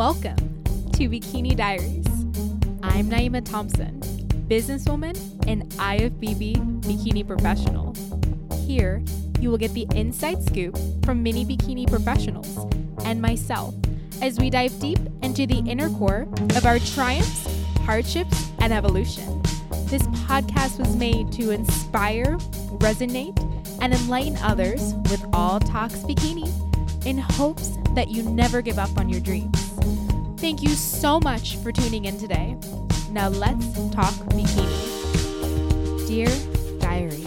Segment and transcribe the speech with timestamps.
[0.00, 2.06] Welcome to Bikini Diaries.
[2.82, 4.00] I'm Naima Thompson,
[4.48, 5.14] businesswoman
[5.46, 7.94] and IFBB bikini professional.
[8.66, 9.04] Here,
[9.40, 12.66] you will get the inside scoop from many bikini professionals
[13.04, 13.74] and myself
[14.22, 16.26] as we dive deep into the inner core
[16.56, 17.46] of our triumphs,
[17.80, 19.42] hardships, and evolution.
[19.84, 22.38] This podcast was made to inspire,
[22.78, 23.38] resonate,
[23.82, 26.48] and enlighten others with all talks bikini
[27.04, 29.59] in hopes that you never give up on your dreams.
[30.40, 32.56] Thank you so much for tuning in today.
[33.10, 36.08] Now let's talk bikini.
[36.08, 36.28] Dear
[36.80, 37.26] Diary.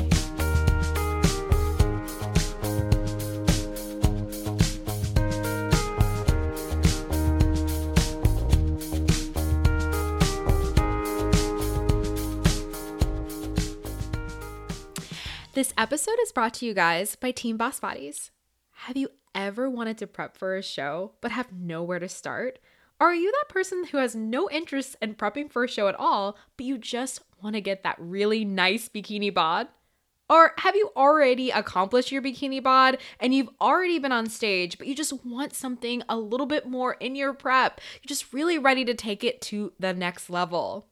[15.53, 18.31] This episode is brought to you guys by Team Boss Bodies.
[18.71, 22.57] Have you ever wanted to prep for a show but have nowhere to start?
[22.99, 26.37] Are you that person who has no interest in prepping for a show at all,
[26.55, 29.67] but you just want to get that really nice bikini bod?
[30.29, 34.87] Or have you already accomplished your bikini bod and you've already been on stage, but
[34.87, 37.81] you just want something a little bit more in your prep?
[38.01, 40.87] You're just really ready to take it to the next level.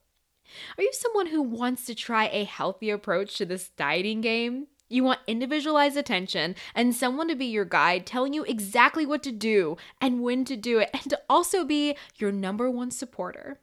[0.77, 4.67] Are you someone who wants to try a healthy approach to this dieting game?
[4.91, 9.31] You want individualized attention and someone to be your guide, telling you exactly what to
[9.31, 13.59] do and when to do it, and to also be your number one supporter.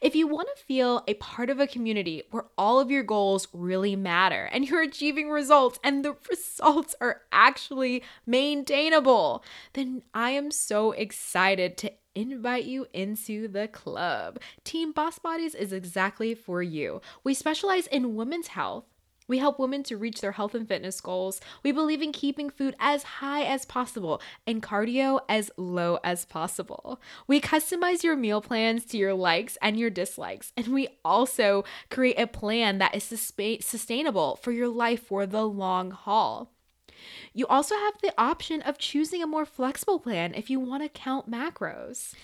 [0.00, 3.48] If you want to feel a part of a community where all of your goals
[3.52, 10.50] really matter and you're achieving results and the results are actually maintainable, then I am
[10.50, 14.38] so excited to invite you into the club.
[14.64, 17.00] Team Boss Bodies is exactly for you.
[17.24, 18.84] We specialize in women's health
[19.32, 21.40] we help women to reach their health and fitness goals.
[21.62, 27.00] We believe in keeping food as high as possible and cardio as low as possible.
[27.26, 32.20] We customize your meal plans to your likes and your dislikes, and we also create
[32.20, 36.52] a plan that is sustainable for your life for the long haul.
[37.34, 40.88] You also have the option of choosing a more flexible plan if you want to
[40.88, 42.14] count macros.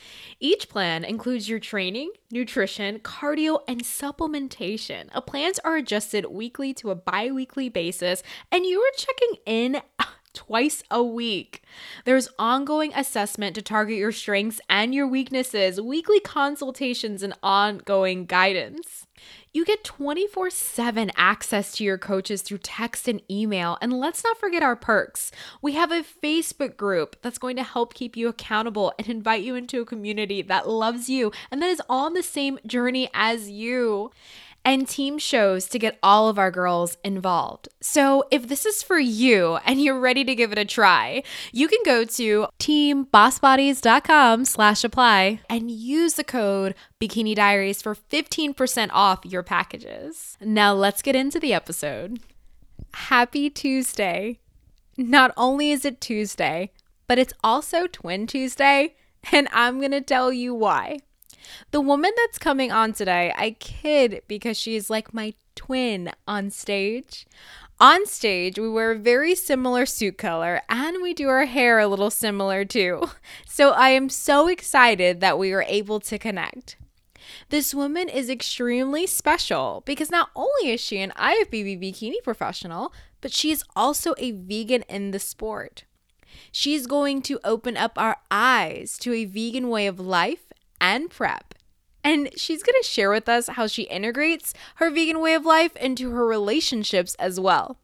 [0.40, 5.08] Each plan includes your training, nutrition, cardio, and supplementation.
[5.12, 8.22] A plans are adjusted weekly to a bi weekly basis,
[8.52, 9.82] and you are checking in
[10.32, 11.62] twice a week.
[12.04, 19.07] There's ongoing assessment to target your strengths and your weaknesses, weekly consultations, and ongoing guidance.
[19.58, 23.76] You get 24 7 access to your coaches through text and email.
[23.82, 25.32] And let's not forget our perks.
[25.60, 29.56] We have a Facebook group that's going to help keep you accountable and invite you
[29.56, 34.12] into a community that loves you and that is on the same journey as you
[34.68, 37.70] and team shows to get all of our girls involved.
[37.80, 41.68] So if this is for you and you're ready to give it a try, you
[41.68, 49.24] can go to teambossbodies.com slash apply and use the code Bikini Diaries for 15% off
[49.24, 50.36] your packages.
[50.38, 52.20] Now let's get into the episode.
[52.92, 54.38] Happy Tuesday.
[54.98, 56.72] Not only is it Tuesday,
[57.06, 58.96] but it's also Twin Tuesday,
[59.32, 60.98] and I'm going to tell you why.
[61.71, 67.26] The woman that's coming on today, I kid because she's like my twin on stage.
[67.81, 71.87] On stage, we wear a very similar suit color and we do our hair a
[71.87, 73.09] little similar too.
[73.47, 76.76] So I am so excited that we were able to connect.
[77.49, 83.32] This woman is extremely special because not only is she an IFBB bikini professional, but
[83.32, 85.84] she is also a vegan in the sport.
[86.53, 90.47] She's going to open up our eyes to a vegan way of life
[90.80, 91.54] and prep.
[92.04, 95.76] And she's going to share with us how she integrates her vegan way of life
[95.76, 97.78] into her relationships as well.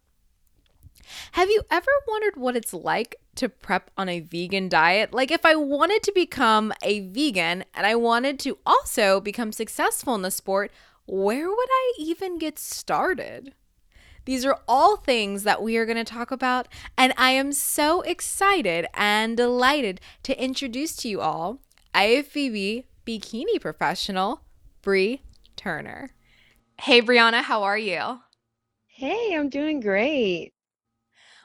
[1.33, 5.13] Have you ever wondered what it's like to prep on a vegan diet?
[5.13, 10.15] Like, if I wanted to become a vegan and I wanted to also become successful
[10.15, 10.73] in the sport,
[11.07, 13.55] where would I even get started?
[14.25, 16.67] These are all things that we are going to talk about,
[16.97, 21.61] and I am so excited and delighted to introduce to you all
[21.95, 24.41] IFBB bikini professional,
[24.83, 25.19] Bre
[25.55, 26.11] Turner.
[26.81, 28.19] Hey, Brianna, how are you?
[28.87, 30.53] Hey, I'm doing great.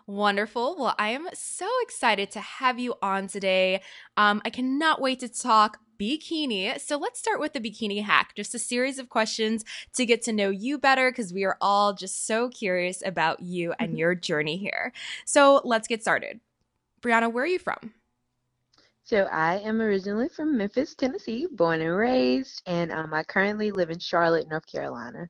[0.08, 0.76] Wonderful.
[0.80, 3.82] Well, I am so excited to have you on today.
[4.18, 6.80] Um, I cannot wait to talk bikini.
[6.80, 9.64] So let's start with the bikini hack, just a series of questions
[9.94, 13.76] to get to know you better because we are all just so curious about you
[13.78, 14.94] and your journey here.
[15.26, 16.40] So let's get started.
[17.02, 17.94] Brianna, where are you from?
[19.10, 23.90] So I am originally from Memphis, Tennessee, born and raised, and um, I currently live
[23.90, 25.28] in Charlotte, North Carolina.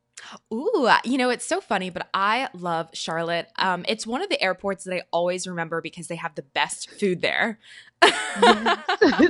[0.53, 3.47] Ooh, you know, it's so funny, but I love Charlotte.
[3.57, 6.89] Um, it's one of the airports that I always remember because they have the best
[6.89, 7.57] food there.
[8.03, 8.79] yes.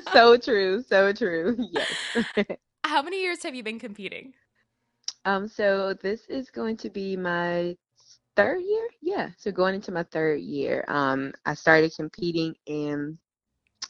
[0.11, 1.55] so true, so true.
[1.71, 2.47] Yes.
[2.85, 4.33] How many years have you been competing?
[5.25, 7.77] Um, so this is going to be my
[8.35, 8.89] third year.
[8.99, 10.85] Yeah, so going into my third year.
[10.87, 13.19] Um, I started competing in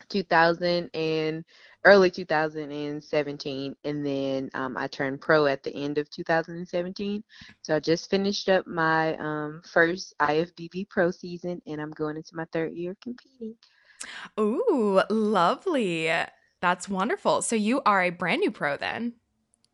[0.09, 1.43] 2000 and
[1.85, 7.23] early 2017 and then um, i turned pro at the end of 2017
[7.61, 12.35] so i just finished up my um, first ifbb pro season and i'm going into
[12.35, 13.55] my third year competing.
[14.39, 16.09] Ooh lovely.
[16.61, 17.41] That's wonderful.
[17.41, 19.13] So you are a brand new pro then?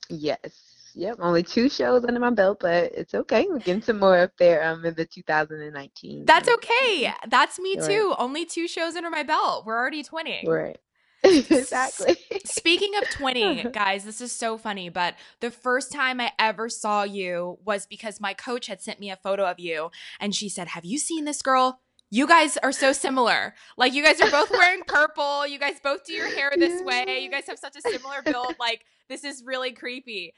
[0.09, 3.45] Yes Yep, only two shows under my belt, but it's okay.
[3.49, 6.25] We're getting some more up there um in the 2019.
[6.25, 7.13] That's okay.
[7.27, 8.09] That's me too.
[8.09, 8.15] Right.
[8.17, 9.65] Only two shows under my belt.
[9.65, 10.47] We're already twinning.
[10.47, 10.77] Right.
[11.23, 12.17] exactly.
[12.45, 17.03] Speaking of twinning, guys, this is so funny, but the first time I ever saw
[17.03, 19.89] you was because my coach had sent me a photo of you
[20.19, 21.81] and she said, Have you seen this girl?
[22.11, 23.55] You guys are so similar.
[23.77, 25.45] Like you guys are both wearing purple.
[25.47, 27.19] You guys both do your hair this way.
[27.21, 28.55] You guys have such a similar build.
[28.59, 30.33] Like this is really creepy.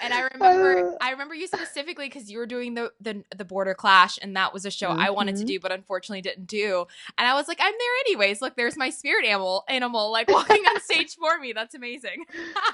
[0.00, 3.44] And I remember, uh, I remember you specifically because you were doing the, the the
[3.44, 5.00] Border Clash, and that was a show mm-hmm.
[5.00, 5.48] I wanted to mm-hmm.
[5.48, 6.86] do, but unfortunately didn't do.
[7.18, 8.40] And I was like, I'm there anyways.
[8.40, 11.52] Look, there's my spirit animal, animal, like walking on stage for me.
[11.52, 12.24] That's amazing.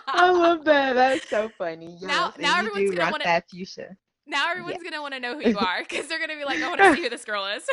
[0.07, 0.95] I love that.
[0.95, 1.97] That's so funny.
[2.01, 2.03] Yes.
[2.03, 3.97] Now, now everyone's gonna want that fuchsia.
[4.27, 4.91] Now everyone's yeah.
[4.91, 6.95] gonna want to know who you are because they're gonna be like, I want to
[6.95, 7.65] see who this girl is.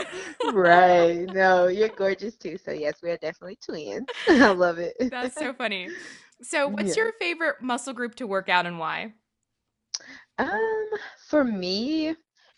[0.53, 1.25] right.
[1.33, 2.57] No, you're gorgeous too.
[2.57, 4.07] So yes, we are definitely twins.
[4.27, 4.95] I love it.
[4.99, 5.89] That's so funny.
[6.41, 7.03] So, what's yeah.
[7.03, 9.13] your favorite muscle group to work out and why?
[10.39, 10.89] Um,
[11.27, 12.15] for me,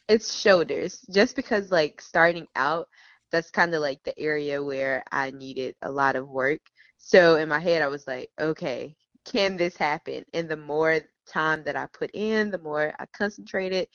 [0.07, 1.03] it's shoulders.
[1.11, 2.87] Just because like starting out,
[3.31, 6.61] that's kind of like the area where I needed a lot of work.
[6.97, 8.95] So in my head, I was like, okay,
[9.25, 10.23] can this happen?
[10.33, 13.87] And the more time that I put in, the more I concentrated,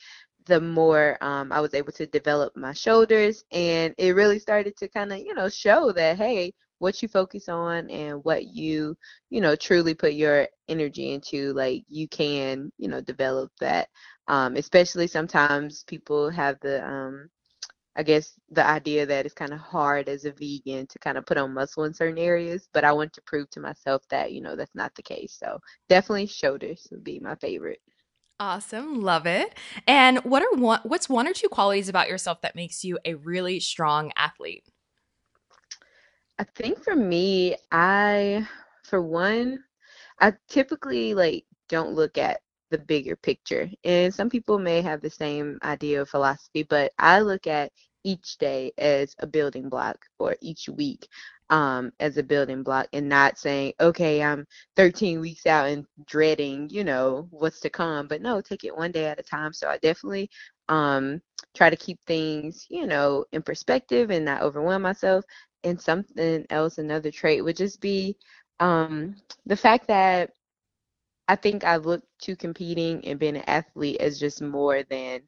[0.45, 3.43] the more um, I was able to develop my shoulders.
[3.51, 7.49] And it really started to kind of, you know, show that, hey, what you focus
[7.49, 8.95] on and what you
[9.29, 13.89] you know truly put your energy into like you can you know develop that
[14.27, 17.29] um especially sometimes people have the um
[17.97, 21.25] I guess the idea that it's kind of hard as a vegan to kind of
[21.25, 24.41] put on muscle in certain areas, but I want to prove to myself that, you
[24.41, 25.35] know, that's not the case.
[25.39, 25.59] So
[25.89, 27.79] definitely shoulders would be my favorite.
[28.39, 29.57] Awesome, love it.
[29.87, 33.15] And what are one what's one or two qualities about yourself that makes you a
[33.15, 34.63] really strong athlete?
[36.39, 38.47] I think for me, I,
[38.83, 39.63] for one,
[40.19, 42.41] I typically like don't look at
[42.71, 43.69] the bigger picture.
[43.83, 47.71] And some people may have the same idea of philosophy, but I look at
[48.03, 51.07] each day as a building block or each week
[51.49, 54.45] um, as a building block and not saying, okay, I'm
[54.75, 58.07] 13 weeks out and dreading, you know, what's to come.
[58.07, 59.53] But no, take it one day at a time.
[59.53, 60.29] So I definitely
[60.69, 61.21] um,
[61.55, 65.23] try to keep things, you know, in perspective and not overwhelm myself
[65.63, 68.15] and something else, another trait would just be
[68.59, 69.15] um,
[69.45, 70.31] the fact that
[71.27, 75.21] I think I look to competing and being an athlete as just more than,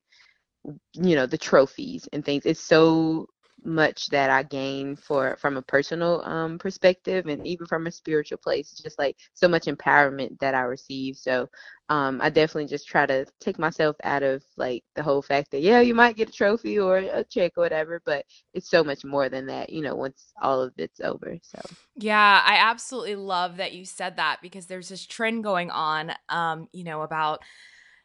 [0.93, 2.45] you know, the trophies and things.
[2.45, 3.27] It's so
[3.63, 8.37] much that I gain for from a personal um, perspective and even from a spiritual
[8.37, 8.71] place.
[8.71, 11.17] Just like so much empowerment that I receive.
[11.17, 11.47] So
[11.89, 15.61] um, I definitely just try to take myself out of like the whole fact that
[15.61, 19.03] yeah, you might get a trophy or a check or whatever, but it's so much
[19.03, 19.71] more than that.
[19.71, 21.35] You know, once all of it's over.
[21.41, 21.59] So
[21.95, 26.13] yeah, I absolutely love that you said that because there's this trend going on.
[26.29, 27.41] Um, you know about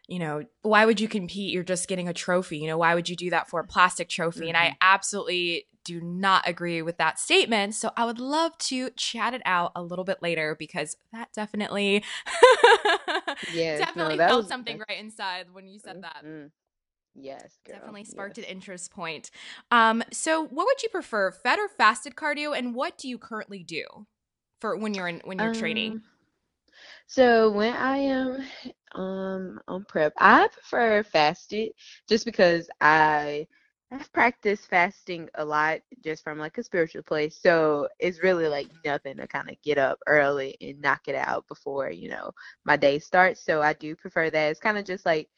[0.07, 1.53] you know, why would you compete?
[1.53, 2.59] You're just getting a trophy.
[2.59, 4.41] You know, why would you do that for a plastic trophy?
[4.41, 4.49] Mm-hmm.
[4.49, 4.77] And I mm-hmm.
[4.81, 7.75] absolutely do not agree with that statement.
[7.75, 12.03] So I would love to chat it out a little bit later because that definitely
[13.53, 16.23] yes, definitely no, felt was, something right inside when you said that.
[16.25, 16.47] Mm-hmm.
[17.17, 17.77] Yes, girl.
[17.77, 18.47] definitely sparked yes.
[18.47, 19.31] an interest point.
[19.71, 23.63] Um, so what would you prefer, fed or fasted cardio, and what do you currently
[23.63, 23.85] do
[24.61, 26.03] for when you're in when you're um, training?
[27.07, 28.39] So when I am
[28.95, 31.73] um on prep, I prefer fasted
[32.09, 33.47] just because I
[33.93, 37.41] I've practiced fasting a lot just from like a spiritual place.
[37.41, 41.47] So it's really like nothing to kind of get up early and knock it out
[41.49, 42.33] before, you know,
[42.65, 43.45] my day starts.
[43.45, 44.51] So I do prefer that.
[44.51, 45.29] It's kind of just like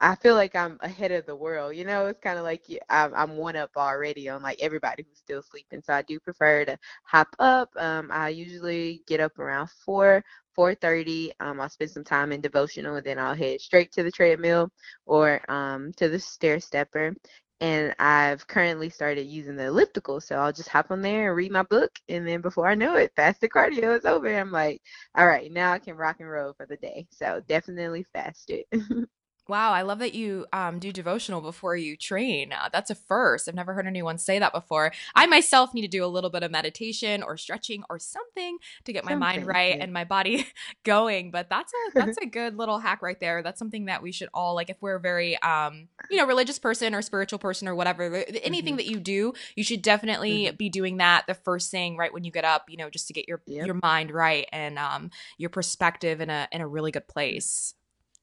[0.00, 1.74] I feel like I'm ahead of the world.
[1.74, 5.18] You know, it's kind of like I'm, I'm one up already on like everybody who's
[5.18, 5.82] still sleeping.
[5.82, 7.70] So I do prefer to hop up.
[7.76, 10.22] Um, I usually get up around four,
[10.58, 14.10] 4.30 um, i'll spend some time in devotional and then i'll head straight to the
[14.10, 14.70] treadmill
[15.06, 17.14] or um, to the stair stepper
[17.60, 20.20] and I've currently started using the elliptical.
[20.20, 22.96] So I'll just hop on there and read my book, and then before I know
[22.96, 24.28] it, fasted cardio is over.
[24.28, 24.80] I'm like,
[25.16, 27.06] all right, now I can rock and roll for the day.
[27.10, 28.64] So definitely fasted.
[29.48, 32.52] Wow, I love that you um, do devotional before you train.
[32.52, 33.48] Uh, that's a first.
[33.48, 34.92] I've never heard anyone say that before.
[35.14, 38.92] I myself need to do a little bit of meditation or stretching or something to
[38.92, 40.46] get my something, mind right and my body
[40.84, 41.30] going.
[41.30, 43.42] But that's a that's a good little hack right there.
[43.42, 44.68] That's something that we should all like.
[44.68, 48.74] If we're a very um, you know religious person or spiritual person or whatever, anything
[48.74, 48.76] mm-hmm.
[48.76, 50.56] that you do, you should definitely mm-hmm.
[50.56, 52.66] be doing that the first thing right when you get up.
[52.68, 53.64] You know, just to get your yep.
[53.64, 57.72] your mind right and um, your perspective in a in a really good place.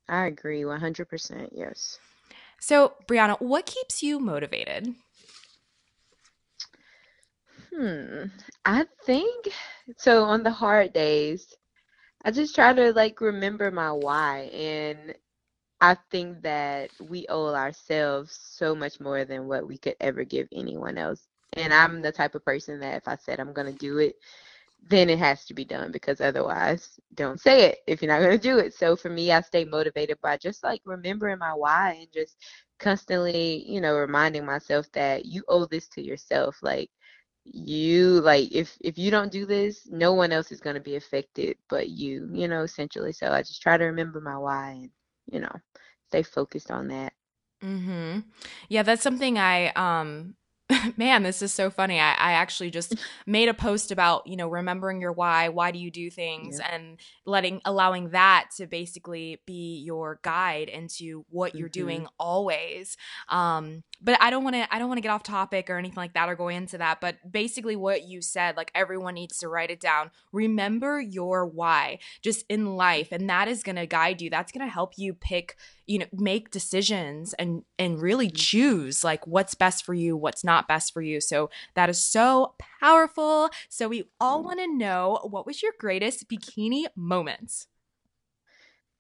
[0.08, 1.52] I agree 100%.
[1.54, 2.00] Yes.
[2.60, 4.96] So, Brianna, what keeps you motivated?
[7.74, 8.26] Hmm.
[8.66, 9.50] I think
[9.98, 11.54] so on the hard days,
[12.24, 15.16] I just try to like remember my why and
[15.82, 20.48] I think that we owe ourselves so much more than what we could ever give
[20.54, 21.28] anyone else.
[21.54, 24.16] And I'm the type of person that if I said I'm going to do it,
[24.86, 28.38] then it has to be done because otherwise don't say it if you're not going
[28.38, 28.74] to do it.
[28.74, 32.38] So for me i stay motivated by just like remembering my why and just
[32.80, 36.58] constantly you know reminding myself that you owe this to yourself.
[36.62, 36.90] Like
[37.46, 40.96] you like if if you don't do this no one else is going to be
[40.96, 43.12] affected but you you know essentially.
[43.14, 44.90] So i just try to remember my why and
[45.32, 45.56] you know
[46.08, 47.14] stay focused on that.
[47.64, 48.24] Mhm
[48.70, 50.36] yeah that's something i um
[50.98, 52.00] man, this is so funny.
[52.00, 52.96] I, I actually just
[53.26, 55.50] made a post about, you know, remembering your why.
[55.50, 56.60] Why do you do things?
[56.60, 56.74] Yeah.
[56.74, 61.60] And letting, allowing that to basically be your guide into what mm-hmm.
[61.60, 62.98] you're doing always.
[63.30, 65.98] Um, but I don't want to, I don't want to get off topic or anything
[65.98, 67.00] like that or go into that.
[67.00, 70.12] But basically, what you said, like everyone needs to write it down.
[70.32, 73.10] Remember your why just in life.
[73.12, 74.30] And that is going to guide you.
[74.30, 75.58] That's going to help you pick
[75.88, 78.36] you know make decisions and and really mm-hmm.
[78.36, 81.22] choose like what's best for you what's not best for you.
[81.22, 83.50] So that is so powerful.
[83.70, 84.46] So we all mm-hmm.
[84.48, 87.68] want to know what was your greatest bikini moment?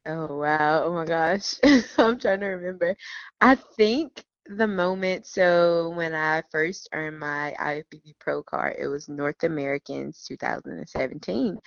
[0.05, 0.83] Oh wow.
[0.83, 1.55] Oh my gosh.
[1.97, 2.95] I'm trying to remember.
[3.41, 9.09] I think the moment so when i first earned my ifbb pro card it was
[9.09, 11.57] north americans 2017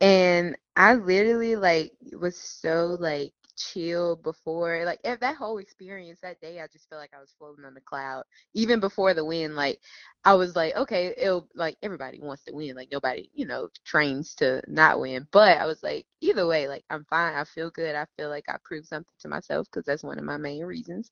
[0.00, 6.40] and i literally like was so like chill before like eh, that whole experience that
[6.40, 8.24] day i just felt like i was floating on the cloud
[8.54, 9.78] even before the win like
[10.24, 14.34] i was like okay it'll like everybody wants to win like nobody you know trains
[14.34, 17.94] to not win but i was like either way like i'm fine i feel good
[17.94, 21.10] i feel like i proved something to myself because that's one of my main reasons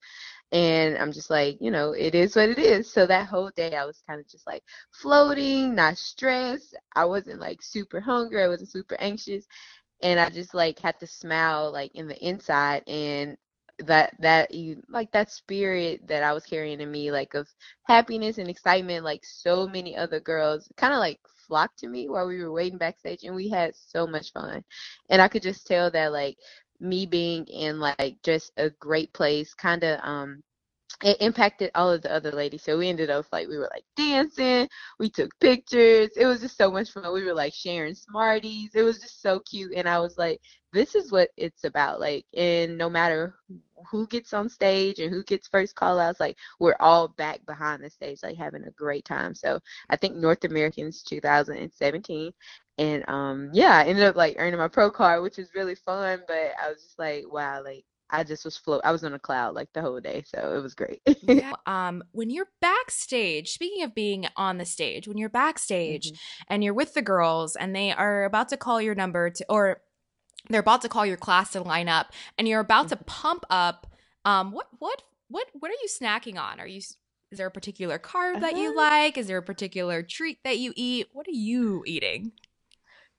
[0.53, 2.91] and i'm just like you know it is what it is.
[2.91, 4.63] So that whole day i was kind of just like
[4.93, 9.45] floating not stressed i wasn't like super hungry i wasn't super anxious
[10.03, 13.37] and I just like had to smile like in the inside and
[13.81, 17.49] that that you like that spirit that I was carrying in me like of
[17.85, 22.27] happiness and excitement like so many other girls kind of like flocked to me while
[22.27, 24.65] we were waiting backstage and we had so much fun.
[25.11, 26.37] And I could just tell that like
[26.81, 30.43] me being in like just a great place kind of um
[31.03, 32.63] it impacted all of the other ladies.
[32.65, 36.11] So we ended up like we were like dancing, we took pictures.
[36.17, 37.13] It was just so much fun.
[37.13, 38.71] We were like sharing Smarties.
[38.75, 39.75] It was just so cute.
[39.77, 40.41] And I was like,
[40.73, 42.01] this is what it's about.
[42.01, 43.35] Like, and no matter
[43.91, 47.83] who gets on stage and who gets first call outs, like we're all back behind
[47.83, 49.35] the stage, like having a great time.
[49.35, 52.33] So I think North Americans 2017.
[52.79, 56.23] And um yeah, I ended up like earning my pro card, which was really fun.
[56.27, 58.81] But I was just like, wow, like I just was float.
[58.85, 61.01] I was on a cloud like the whole day, so it was great.
[61.23, 61.53] yeah.
[61.67, 66.45] Um, when you're backstage, speaking of being on the stage, when you're backstage mm-hmm.
[66.49, 69.83] and you're with the girls and they are about to call your number to, or
[70.49, 72.99] they're about to call your class to line up, and you're about mm-hmm.
[72.99, 73.87] to pump up.
[74.25, 76.59] Um, what what what what are you snacking on?
[76.59, 76.81] Are you
[77.31, 78.77] is there a particular carb that you uh-huh.
[78.77, 79.19] like?
[79.19, 81.09] Is there a particular treat that you eat?
[81.13, 82.33] What are you eating?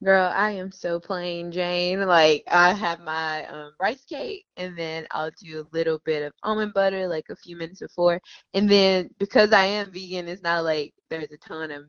[0.04, 2.02] Girl, I am so plain Jane.
[2.08, 6.34] Like I have my um, rice cake and then I'll do a little bit of
[6.44, 8.22] almond butter like a few minutes before.
[8.54, 11.86] And then because I am vegan, it's not like there's a ton of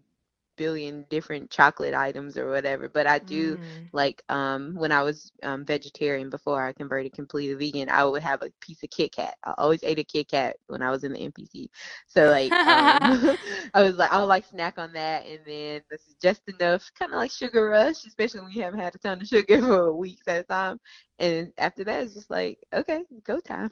[0.60, 2.86] billion different chocolate items or whatever.
[2.86, 3.88] But I do mm.
[3.94, 8.42] like um when I was um, vegetarian before I converted completely vegan, I would have
[8.42, 9.34] a piece of Kit Kat.
[9.42, 11.70] I always ate a Kit Kat when I was in the NPC.
[12.08, 13.38] So like um,
[13.74, 16.90] I was like I would like snack on that, and then this is just enough,
[16.98, 19.94] kind of like sugar rush, especially when you haven't had a ton of sugar for
[19.94, 20.78] weeks at a time.
[21.18, 23.70] And after that, it's just like okay, go time.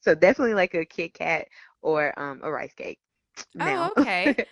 [0.00, 1.46] so definitely like a Kit Kat
[1.80, 2.98] or um a rice cake.
[3.54, 3.92] Now.
[3.96, 4.46] Oh, okay.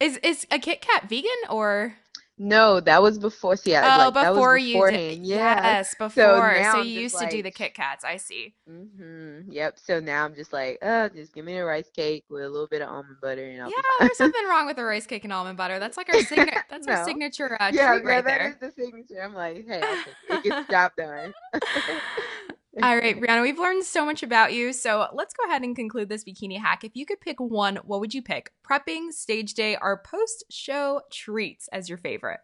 [0.00, 1.94] Is is a Kit Kat vegan or?
[2.38, 3.56] No, that was before.
[3.56, 5.18] See, I, Oh, like that was before you did.
[5.24, 5.62] Yeah.
[5.78, 6.52] Yes, before.
[6.60, 8.04] now So you used to do the Kit Kats.
[8.04, 8.52] I see.
[8.70, 9.78] Mm-hmm, Yep.
[9.78, 12.66] So now I'm just like, uh, just give me a rice cake with a little
[12.66, 15.32] bit of almond butter, and I'll Yeah, there's something wrong with a rice cake and
[15.32, 15.78] almond butter.
[15.78, 16.62] That's like our signature.
[16.68, 18.48] That's our signature uh, Yeah, treat yeah, right that there.
[18.50, 19.22] is the signature.
[19.22, 19.98] I'm like, hey, it.
[20.28, 21.32] It gets job done.
[22.82, 24.74] All right, Brianna, we've learned so much about you.
[24.74, 26.84] So let's go ahead and conclude this bikini hack.
[26.84, 28.52] If you could pick one, what would you pick?
[28.68, 32.40] Prepping, stage day, or post show treats as your favorite?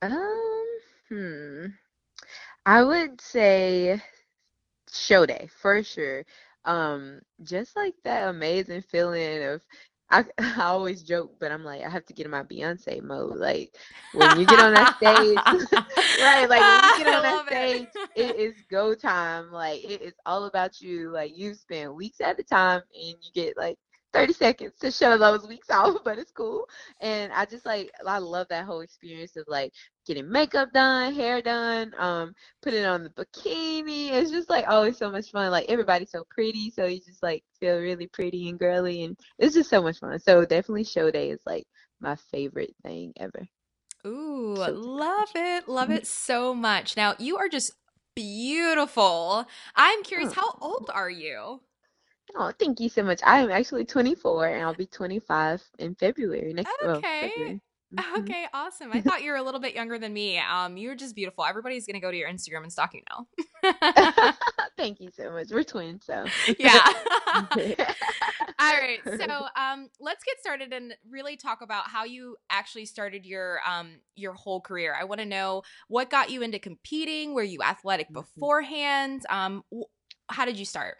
[0.00, 0.66] Um,
[1.10, 1.66] hmm.
[2.64, 4.00] I would say
[4.90, 6.24] show day for sure.
[6.64, 9.60] Um, just like that amazing feeling of
[10.12, 13.38] I, I always joke, but I'm like I have to get in my Beyonce mode.
[13.38, 13.76] Like
[14.12, 15.52] when you get on that stage,
[16.18, 16.48] right?
[16.48, 19.52] Like when you get on that stage, it is go time.
[19.52, 21.10] Like it is all about you.
[21.10, 23.78] Like you spend weeks at a time, and you get like
[24.12, 26.68] 30 seconds to show those weeks off, but it's cool.
[27.00, 29.72] And I just like I love that whole experience of like
[30.06, 34.12] getting makeup done, hair done, um, putting on the bikini.
[34.12, 35.50] It's just like always so much fun.
[35.50, 39.54] Like everybody's so pretty, so you just like feel really pretty and girly, and it's
[39.54, 40.18] just so much fun.
[40.18, 41.66] So definitely show day is like
[42.00, 43.46] my favorite thing ever.
[44.06, 45.68] Ooh, So love it.
[45.68, 46.96] Love it so much.
[46.96, 47.72] Now, you are just
[48.14, 49.46] beautiful.
[49.76, 51.60] I'm curious, how old are you?
[52.36, 53.20] oh, thank you so much.
[53.24, 57.20] I am actually 24 and I'll be 25 in February next, well, Okay.
[57.20, 57.60] February.
[57.94, 58.20] Mhm.
[58.20, 58.90] Okay, awesome.
[58.92, 60.38] I thought you were a little bit younger than me.
[60.38, 61.44] Um, you're just beautiful.
[61.44, 63.26] Everybody's gonna go to your Instagram and stalk you now.
[64.76, 65.48] Thank you so much.
[65.50, 66.24] We're twins, so.
[66.58, 66.80] yeah.
[68.58, 68.98] All right.
[69.04, 73.98] So, um, let's get started and really talk about how you actually started your um
[74.16, 74.96] your whole career.
[74.98, 77.34] I want to know what got you into competing.
[77.34, 78.14] Were you athletic Mhm.
[78.14, 79.22] beforehand?
[79.28, 79.64] Um,
[80.28, 80.96] how did you start?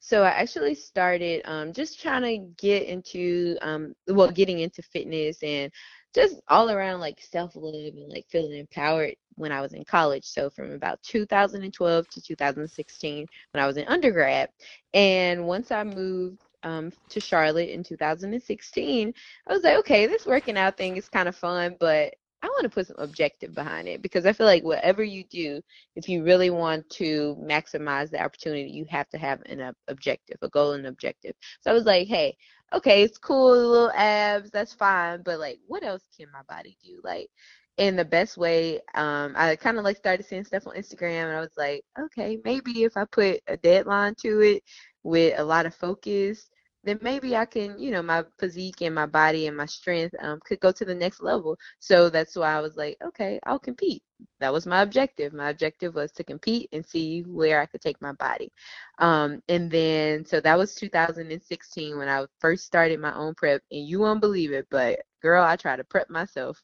[0.00, 5.42] So I actually started um, just trying to get into um, well, getting into fitness
[5.42, 5.72] and
[6.14, 10.24] just all around like self-love and like feeling empowered when I was in college.
[10.24, 14.50] So from about 2012 to 2016 when I was in undergrad.
[14.92, 19.14] And once I moved um, to Charlotte in 2016,
[19.46, 22.62] I was like, okay, this working out thing is kind of fun, but I want
[22.62, 25.60] to put some objective behind it because I feel like whatever you do,
[25.96, 30.48] if you really want to maximize the opportunity, you have to have an objective, a
[30.48, 31.34] goal and objective.
[31.60, 32.36] So I was like, hey,
[32.72, 37.00] okay, it's cool, little abs, that's fine, but like, what else can my body do?
[37.04, 37.28] Like,
[37.76, 41.36] in the best way, um, I kind of like started seeing stuff on Instagram, and
[41.36, 44.62] I was like, okay, maybe if I put a deadline to it
[45.02, 46.49] with a lot of focus,
[46.84, 50.40] then maybe I can, you know, my physique and my body and my strength um,
[50.44, 51.56] could go to the next level.
[51.78, 54.02] So that's why I was like, okay, I'll compete
[54.40, 55.32] that was my objective.
[55.32, 58.52] My objective was to compete and see where I could take my body.
[58.98, 63.62] Um, and then, so that was 2016 when I first started my own prep.
[63.70, 66.62] And you won't believe it, but girl, I tried to prep myself.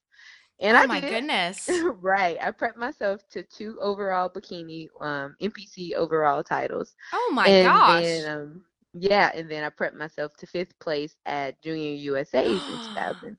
[0.60, 1.24] And I oh I my did.
[1.24, 1.68] goodness.
[2.00, 2.36] right.
[2.40, 6.94] I prepped myself to two overall bikini, um, NPC overall titles.
[7.12, 8.24] Oh my and gosh.
[8.24, 8.64] then, um,
[9.00, 13.38] yeah, and then I prepped myself to fifth place at Junior USA's in 2000.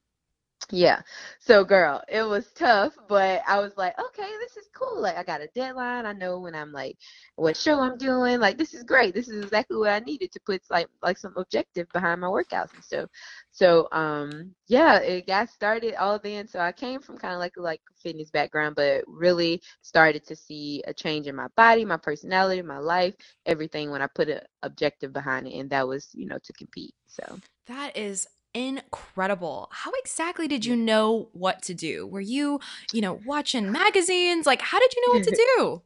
[0.69, 1.01] Yeah.
[1.39, 5.01] So, girl, it was tough, but I was like, okay, this is cool.
[5.01, 6.05] Like, I got a deadline.
[6.05, 6.97] I know when I'm like,
[7.37, 8.41] what show I'm doing.
[8.41, 9.13] Like, this is great.
[9.13, 12.73] This is exactly what I needed to put like like some objective behind my workouts
[12.73, 13.09] and stuff.
[13.51, 16.49] So, um, yeah, it got started all then.
[16.49, 20.83] So I came from kind of like like fitness background, but really started to see
[20.85, 25.13] a change in my body, my personality, my life, everything when I put an objective
[25.13, 26.93] behind it, and that was, you know, to compete.
[27.07, 27.39] So.
[27.67, 29.69] That is incredible.
[29.71, 32.07] How exactly did you know what to do?
[32.07, 32.59] Were you,
[32.91, 34.45] you know, watching magazines?
[34.45, 35.81] Like, how did you know what to do?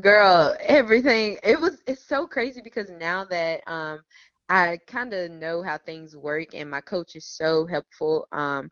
[0.00, 1.38] Girl, everything.
[1.42, 4.00] It was it's so crazy because now that um
[4.48, 8.26] I kind of know how things work and my coach is so helpful.
[8.32, 8.70] Um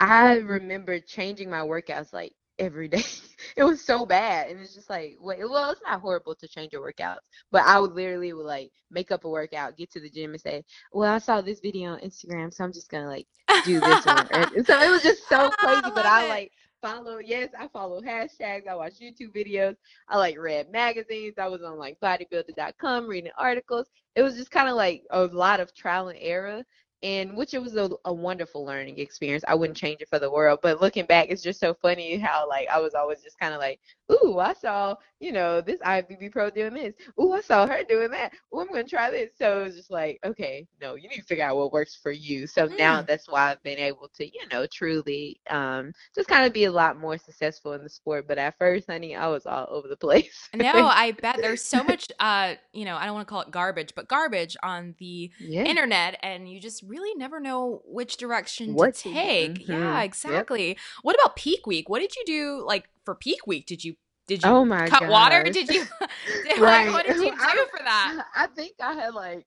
[0.00, 3.04] I remember changing my workouts like every day.
[3.56, 6.82] it was so bad and it's just like well, it's not horrible to change your
[6.82, 7.18] workouts,
[7.50, 10.40] but I would literally would like make up a workout, get to the gym and
[10.40, 13.26] say, "Well, I saw this video on Instagram, so I'm just going to like
[13.64, 16.52] do this one." And so it was just so crazy, I but I like
[16.84, 19.74] follow yes i follow hashtags i watch youtube videos
[20.10, 23.86] i like read magazines i was on like bodybuilding.com reading articles
[24.16, 26.62] it was just kind of like a lot of trial and error
[27.02, 29.44] and which it was a, a wonderful learning experience.
[29.46, 32.48] I wouldn't change it for the world but looking back it's just so funny how
[32.48, 33.80] like i was always just kind of like
[34.12, 36.94] ooh i saw you know this IFBB pro doing this.
[37.20, 38.32] Ooh i saw her doing that.
[38.54, 39.30] Ooh i'm gonna try this.
[39.38, 42.12] So it was just like okay no you need to figure out what works for
[42.12, 42.46] you.
[42.46, 43.06] So now Mm.
[43.06, 46.72] that's why i've been able to you know truly um just kind of be a
[46.72, 48.26] lot more successful in the sport.
[48.28, 50.50] But at first honey i was all over the place.
[50.54, 53.50] No, I bet there's so much uh, you know, I don't want to call it
[53.50, 55.64] garbage, but garbage on the yeah.
[55.64, 59.66] internet and you just really never know which direction What to take.
[59.68, 59.94] Yeah, Mhm.
[59.96, 60.04] Yep.
[60.04, 60.78] exactly.
[61.02, 61.88] What about peak week?
[61.88, 63.66] What did you do like for peak week?
[63.66, 65.42] Did you did you Oh my cut water?
[65.44, 65.84] Did you
[66.44, 66.92] did, like, Right.
[66.92, 68.24] what did you I do don't- for that?
[68.34, 69.46] I think I had like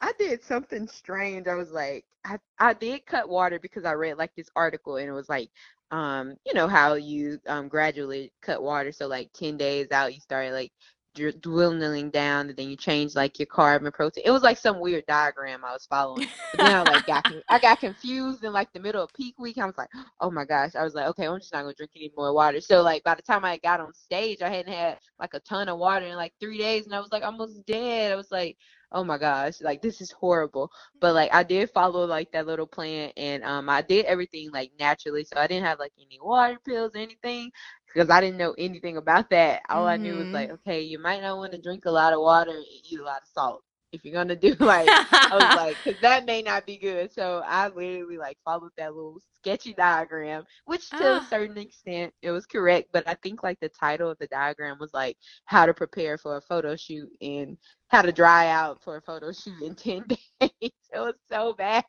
[0.00, 1.46] I did something strange.
[1.48, 5.08] I was like I I did cut water because I read like this article and
[5.08, 5.50] it was like
[5.90, 10.20] um you know how you um gradually cut water so like 10 days out you
[10.20, 10.70] started like
[11.18, 14.22] dr- dwindling down and then you change like your carb and protein.
[14.24, 16.28] It was like some weird diagram I was following.
[16.52, 19.58] But then I like got I got confused in like the middle of peak week.
[19.58, 20.74] I was like, oh my gosh.
[20.74, 22.60] I was like, okay, I'm just not gonna drink any more water.
[22.60, 25.68] So like by the time I got on stage, I hadn't had like a ton
[25.68, 28.12] of water in like three days, and I was like almost dead.
[28.12, 28.56] I was like,
[28.92, 30.70] oh my gosh, like this is horrible.
[31.00, 34.72] But like I did follow like that little plan, and um I did everything like
[34.78, 37.50] naturally, so I didn't have like any water pills or anything
[37.92, 39.62] because I didn't know anything about that.
[39.68, 42.20] All I knew was like, okay, you might not want to drink a lot of
[42.20, 44.94] water and eat a lot of salt if you're gonna do like
[45.30, 47.12] I was like, because that may not be good.
[47.12, 51.16] So I literally like followed that little sketchy diagram, which to Ah.
[51.16, 52.90] a certain extent it was correct.
[52.92, 56.36] But I think like the title of the diagram was like how to prepare for
[56.36, 57.56] a photo shoot and
[57.88, 60.18] how to dry out for a photo shoot in ten days.
[60.60, 61.84] It was so bad.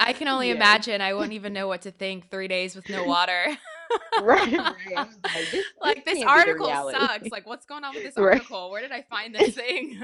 [0.00, 0.54] I can only Yeah.
[0.54, 1.00] imagine.
[1.00, 2.30] I wouldn't even know what to think.
[2.30, 3.56] Three days with no water.
[4.22, 4.96] right, right.
[4.96, 7.30] Like, this, like this the article sucks.
[7.30, 8.34] Like, what's going on with this Right.
[8.34, 8.70] article?
[8.70, 10.00] Where did I find this thing?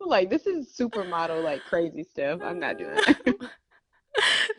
[0.00, 2.40] like this is supermodel like crazy stuff.
[2.42, 3.50] I'm not doing that.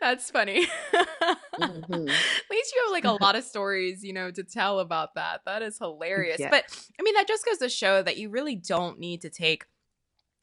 [0.01, 0.65] That's funny.
[1.59, 2.09] Mhm.
[2.09, 5.41] At least you have like a lot of stories, you know, to tell about that.
[5.45, 6.39] That is hilarious.
[6.39, 6.49] Yeah.
[6.49, 6.63] But
[6.99, 9.65] I mean, that just goes to show that you really don't need to take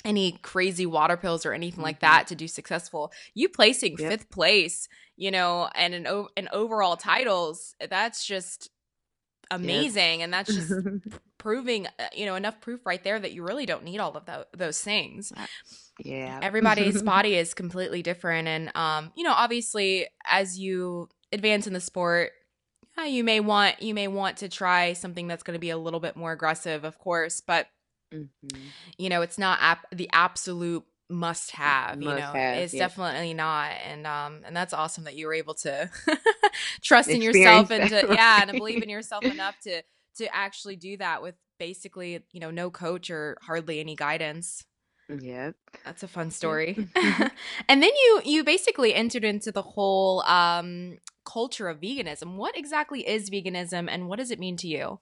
[0.04, 2.00] any crazy water pills or anything like Mhm.
[2.00, 3.12] that to do successful.
[3.34, 4.10] You placing Yep.
[4.10, 8.70] fifth place, you know, and an o- and overall titles, that's just
[9.50, 10.70] amazing, and that's just
[11.38, 14.26] proving, uh, you know, enough proof right there that you really don't need all of
[14.26, 15.32] tho- those things
[15.98, 16.38] yeah.
[16.42, 21.80] everybody's body is completely different and um you know obviously as you advance in the
[21.80, 22.30] sport
[22.98, 25.78] uh, you may want you may want to try something that's going to be a
[25.78, 27.66] little bit more aggressive of course but
[28.12, 28.70] Mhm.
[28.98, 32.80] you know it's not ap- the absolute must have you know Must-have, it's yeah.
[32.80, 35.90] definitely not and um and that's awesome that you were able to
[36.82, 39.82] trust in yourself and to yeah and to believe in yourself enough to
[40.16, 44.64] to actually do that with basically you know no coach or hardly any guidance
[45.20, 45.50] yeah
[45.84, 46.76] that's a fun story.
[47.68, 52.36] and then you you basically entered into the whole um culture of veganism.
[52.36, 55.00] What exactly is veganism and what does it mean to you?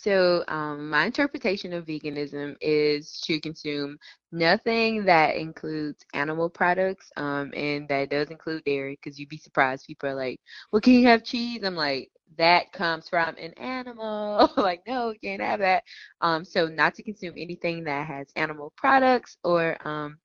[0.00, 3.98] So, um, my interpretation of veganism is to consume
[4.32, 9.86] nothing that includes animal products, um, and that does include dairy, because you'd be surprised.
[9.86, 10.40] People are like,
[10.72, 15.18] "Well, can you have cheese?" I'm like, "That comes from an animal." Like, no, you
[15.20, 15.84] can't have that.
[16.20, 20.18] Um, so not to consume anything that has animal products or, um,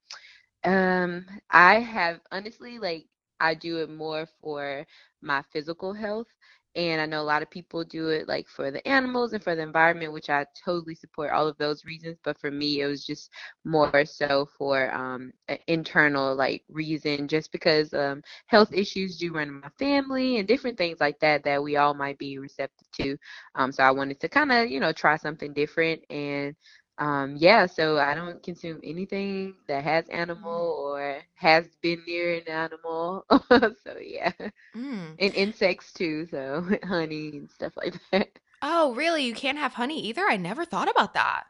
[0.63, 3.05] um, I have honestly like
[3.39, 4.85] I do it more for
[5.21, 6.27] my physical health.
[6.75, 9.55] And I know a lot of people do it like for the animals and for
[9.55, 12.17] the environment, which I totally support all of those reasons.
[12.23, 13.31] But for me, it was just
[13.63, 19.47] more so for um, an internal like reason, just because um, health issues do run
[19.47, 23.17] in my family and different things like that that we all might be receptive to.
[23.55, 26.01] Um, so I wanted to kind of, you know, try something different.
[26.09, 26.55] And
[26.97, 30.51] um, yeah, so I don't consume anything that has animal
[30.93, 33.25] or has been near an animal.
[33.83, 34.31] So yeah.
[34.75, 35.17] Mm.
[35.19, 38.29] And insects too, so honey and stuff like that.
[38.61, 39.23] Oh, really?
[39.23, 40.25] You can't have honey either?
[40.27, 41.45] I never thought about that.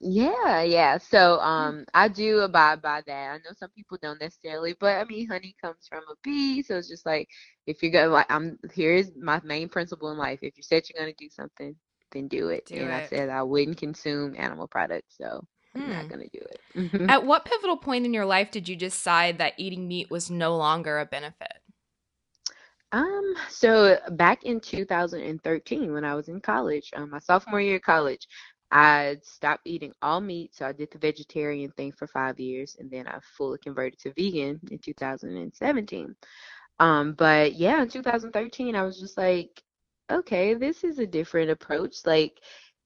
[0.00, 0.98] Yeah, yeah.
[0.98, 3.30] So um I do abide by that.
[3.32, 6.76] I know some people don't necessarily, but I mean honey comes from a bee, so
[6.76, 7.28] it's just like
[7.66, 10.40] if you're gonna like I'm here's my main principle in life.
[10.42, 11.74] If you said you're gonna do something,
[12.16, 12.66] then do it.
[12.66, 15.46] Do and I said I wouldn't consume animal products, so
[15.84, 15.90] I'm Hmm.
[15.90, 16.62] not gonna do it.
[17.08, 20.56] At what pivotal point in your life did you decide that eating meat was no
[20.56, 21.62] longer a benefit?
[22.92, 27.82] Um, so back in 2013, when I was in college, um, my sophomore year of
[27.82, 28.26] college,
[28.70, 32.90] I stopped eating all meat, so I did the vegetarian thing for five years, and
[32.90, 36.14] then I fully converted to vegan in 2017.
[36.80, 39.62] Um, but yeah, in 2013, I was just like,
[40.10, 41.96] okay, this is a different approach.
[42.04, 42.40] Like,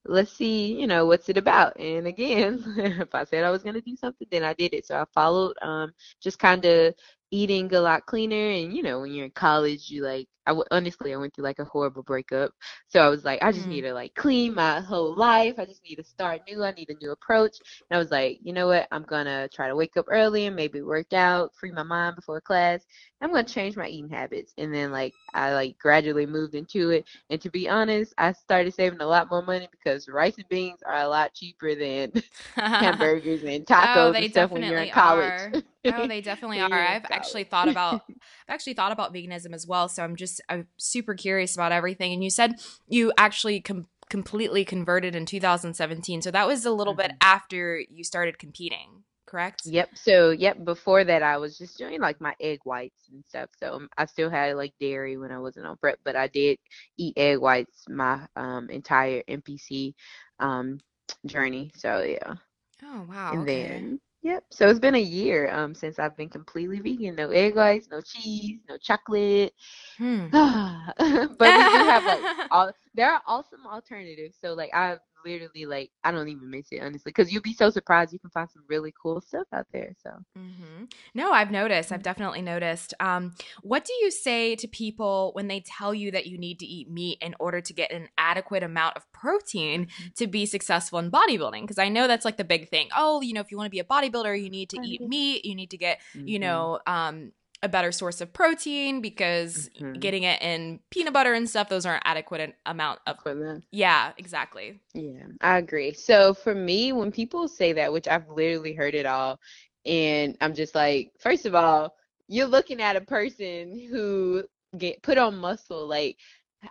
[0.06, 1.78] let's see, you know, what's it about?
[1.78, 4.86] And again, if I said I was gonna do something, then I did it.
[4.86, 6.94] So I followed, um, just kind of
[7.30, 8.50] eating a lot cleaner.
[8.50, 11.44] And you know, when you're in college, you like, I w- honestly, I went through
[11.44, 12.52] like a horrible breakup.
[12.88, 13.70] So I was like, I just Mm.
[13.70, 15.54] need to like clean my whole life.
[15.58, 16.62] I just need to start new.
[16.64, 17.58] I need a new approach.
[17.90, 18.86] And I was like, you know what?
[18.90, 22.40] I'm gonna try to wake up early and maybe work out, free my mind before
[22.40, 22.84] class.
[23.20, 24.52] I'm gonna change my eating habits.
[24.58, 27.04] And then like I like gradually moved into it.
[27.30, 30.80] And to be honest, I started saving a lot more money because rice and beans
[30.86, 32.12] are a lot cheaper than
[32.80, 35.34] hamburgers and tacos oh, they and stuff when you're in definitely college.
[35.40, 35.62] are.
[35.86, 36.68] Oh, they definitely are.
[36.84, 38.02] I've actually thought about
[38.48, 39.88] I've actually thought about veganism as well.
[39.88, 42.12] So I'm just I'm super curious about everything.
[42.12, 42.54] And you said
[42.88, 46.22] you actually com- completely converted in 2017.
[46.22, 47.08] So that was a little mm-hmm.
[47.08, 49.62] bit after you started competing, correct?
[49.64, 49.90] Yep.
[49.94, 50.62] So yep.
[50.64, 53.50] Before that, I was just doing like my egg whites and stuff.
[53.58, 56.58] So um, I still had like dairy when I wasn't on prep, but I did
[56.98, 59.94] eat egg whites my um, entire NPC
[60.38, 60.80] um,
[61.24, 61.70] journey.
[61.76, 62.34] So yeah.
[62.82, 63.32] Oh wow.
[63.32, 63.68] And okay.
[63.68, 64.44] then Yep.
[64.50, 67.14] So it's been a year um since I've been completely vegan.
[67.16, 69.54] No egg whites, no cheese, no chocolate.
[69.96, 70.26] Hmm.
[70.32, 74.36] but we do have like all there are awesome alternatives.
[74.42, 77.70] So like I literally like I don't even miss it honestly because you'll be so
[77.70, 79.94] surprised you can find some really cool stuff out there.
[80.02, 80.84] So mm-hmm.
[81.14, 81.92] no, I've noticed.
[81.92, 82.94] I've definitely noticed.
[83.00, 86.66] Um, what do you say to people when they tell you that you need to
[86.66, 90.08] eat meat in order to get an adequate amount of protein mm-hmm.
[90.16, 91.62] to be successful in bodybuilding?
[91.62, 92.88] Because I know that's like the big thing.
[92.96, 95.44] Oh, you know, if you want to be a bodybuilder, you need to eat meat.
[95.44, 96.28] You need to get mm-hmm.
[96.28, 99.92] you know um a better source of protein because mm-hmm.
[99.94, 103.64] getting it in peanut butter and stuff those aren't adequate amount of equipment.
[103.70, 104.80] Yeah, exactly.
[104.94, 105.92] Yeah, I agree.
[105.92, 109.38] So for me, when people say that, which I've literally heard it all,
[109.84, 111.94] and I'm just like, first of all,
[112.28, 114.44] you're looking at a person who
[114.78, 116.16] get put on muscle like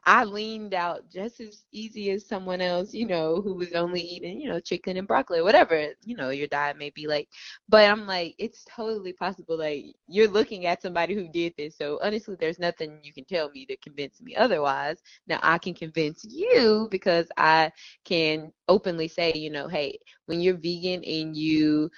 [0.05, 4.39] I leaned out just as easy as someone else, you know, who was only eating,
[4.39, 7.27] you know, chicken and broccoli, whatever, you know, your diet may be like.
[7.67, 9.57] But I'm like, it's totally possible.
[9.57, 11.75] Like, you're looking at somebody who did this.
[11.75, 15.01] So honestly, there's nothing you can tell me to convince me otherwise.
[15.27, 17.71] Now, I can convince you because I
[18.05, 19.97] can openly say, you know, hey,
[20.27, 21.89] when you're vegan and you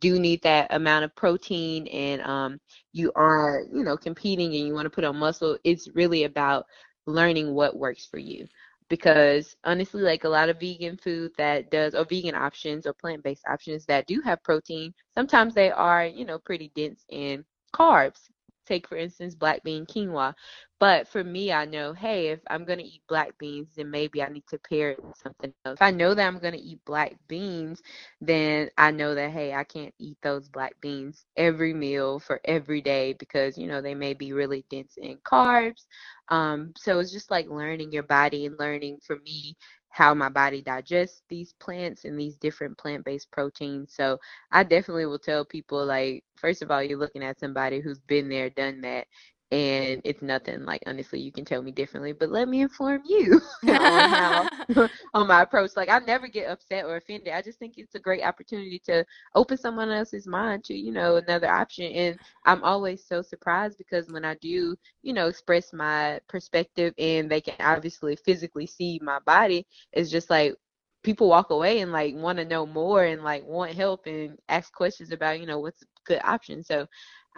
[0.00, 2.60] do need that amount of protein and um,
[2.92, 6.66] you are, you know, competing and you want to put on muscle, it's really about
[7.08, 8.46] learning what works for you.
[8.88, 13.44] Because honestly like a lot of vegan food that does or vegan options or plant-based
[13.48, 17.44] options that do have protein sometimes they are you know pretty dense in
[17.74, 18.30] carbs.
[18.66, 20.34] Take for instance black bean quinoa
[20.80, 24.22] but for me i know hey if i'm going to eat black beans then maybe
[24.22, 26.60] i need to pair it with something else if i know that i'm going to
[26.60, 27.82] eat black beans
[28.20, 32.80] then i know that hey i can't eat those black beans every meal for every
[32.80, 35.86] day because you know they may be really dense in carbs
[36.30, 39.56] um, so it's just like learning your body and learning for me
[39.90, 43.94] how my body digests these plants and these different plant-based proteins.
[43.94, 44.18] So
[44.52, 48.28] I definitely will tell people like first of all you're looking at somebody who's been
[48.28, 49.06] there, done that
[49.50, 53.40] and it's nothing like honestly you can tell me differently but let me inform you
[53.62, 54.48] on how
[55.14, 57.98] on my approach like i never get upset or offended i just think it's a
[57.98, 63.02] great opportunity to open someone else's mind to you know another option and i'm always
[63.06, 68.16] so surprised because when i do you know express my perspective and they can obviously
[68.16, 70.54] physically see my body it's just like
[71.02, 74.72] people walk away and like want to know more and like want help and ask
[74.74, 76.86] questions about you know what's a good option so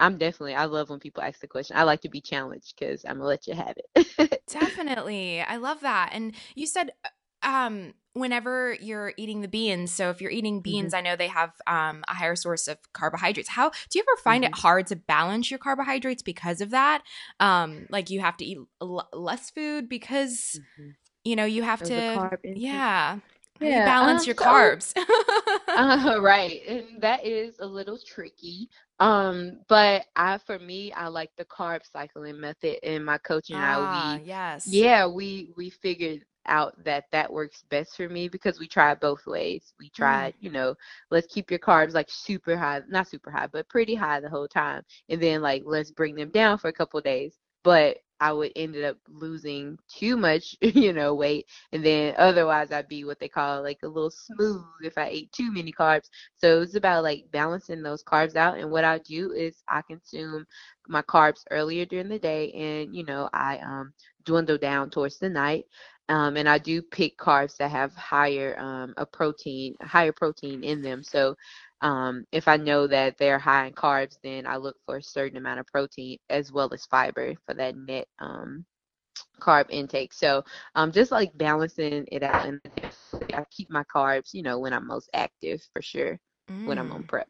[0.00, 1.76] I'm definitely I love when people ask the question.
[1.76, 4.42] I like to be challenged because I'm gonna let you have it.
[4.50, 5.40] definitely.
[5.40, 6.10] I love that.
[6.12, 6.90] And you said
[7.42, 10.98] um whenever you're eating the beans so if you're eating beans mm-hmm.
[10.98, 14.44] i know they have um, a higher source of carbohydrates how do you ever find
[14.44, 14.52] mm-hmm.
[14.52, 17.02] it hard to balance your carbohydrates because of that
[17.38, 20.90] um like you have to eat l- less food because mm-hmm.
[21.24, 23.18] you know you have to yeah
[23.60, 24.94] yeah, balance um, your carbs.
[25.68, 28.70] uh, right, and that is a little tricky.
[29.00, 33.58] Um, but I, for me, I like the carb cycling method, and my coach and
[33.58, 38.28] ah, I, we, yes, yeah, we we figured out that that works best for me
[38.28, 39.72] because we tried both ways.
[39.78, 39.94] We mm.
[39.94, 40.36] tried, mm.
[40.40, 40.74] you know,
[41.10, 44.48] let's keep your carbs like super high, not super high, but pretty high the whole
[44.48, 47.38] time, and then like let's bring them down for a couple days.
[47.64, 52.88] But I would ended up losing too much, you know, weight, and then otherwise I'd
[52.88, 56.08] be what they call like a little smooth if I ate too many carbs.
[56.36, 58.58] So it's about like balancing those carbs out.
[58.58, 60.46] And what I do is I consume
[60.88, 63.92] my carbs earlier during the day, and you know I um
[64.24, 65.64] dwindle down towards the night.
[66.08, 70.82] Um, and I do pick carbs that have higher um, a protein, higher protein in
[70.82, 71.04] them.
[71.04, 71.36] So
[71.80, 75.38] um, if I know that they're high in carbs, then I look for a certain
[75.38, 78.64] amount of protein as well as fiber for that net um,
[79.40, 80.12] carb intake.
[80.12, 82.60] So um, just like balancing it out, and
[83.32, 86.18] I keep my carbs, you know, when I'm most active for sure,
[86.50, 86.66] mm.
[86.66, 87.08] when I'm on mm.
[87.08, 87.28] prep.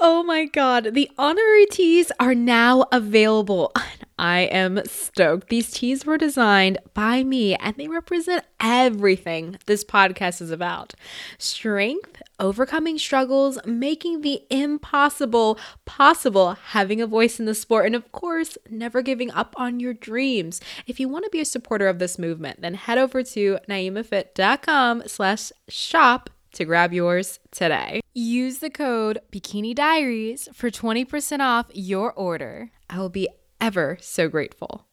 [0.00, 3.72] Oh my god, the honorary tees are now available.
[4.18, 5.48] I am stoked.
[5.48, 10.94] These tees were designed by me and they represent everything this podcast is about
[11.38, 18.10] strength, overcoming struggles, making the impossible possible, having a voice in the sport, and of
[18.12, 20.60] course, never giving up on your dreams.
[20.86, 25.04] If you want to be a supporter of this movement, then head over to naimafit.com
[25.06, 28.00] slash shop to grab yours today.
[28.14, 32.70] Use the code Bikini Diaries for 20% off your order.
[32.90, 33.28] I will be
[33.60, 34.86] ever so grateful.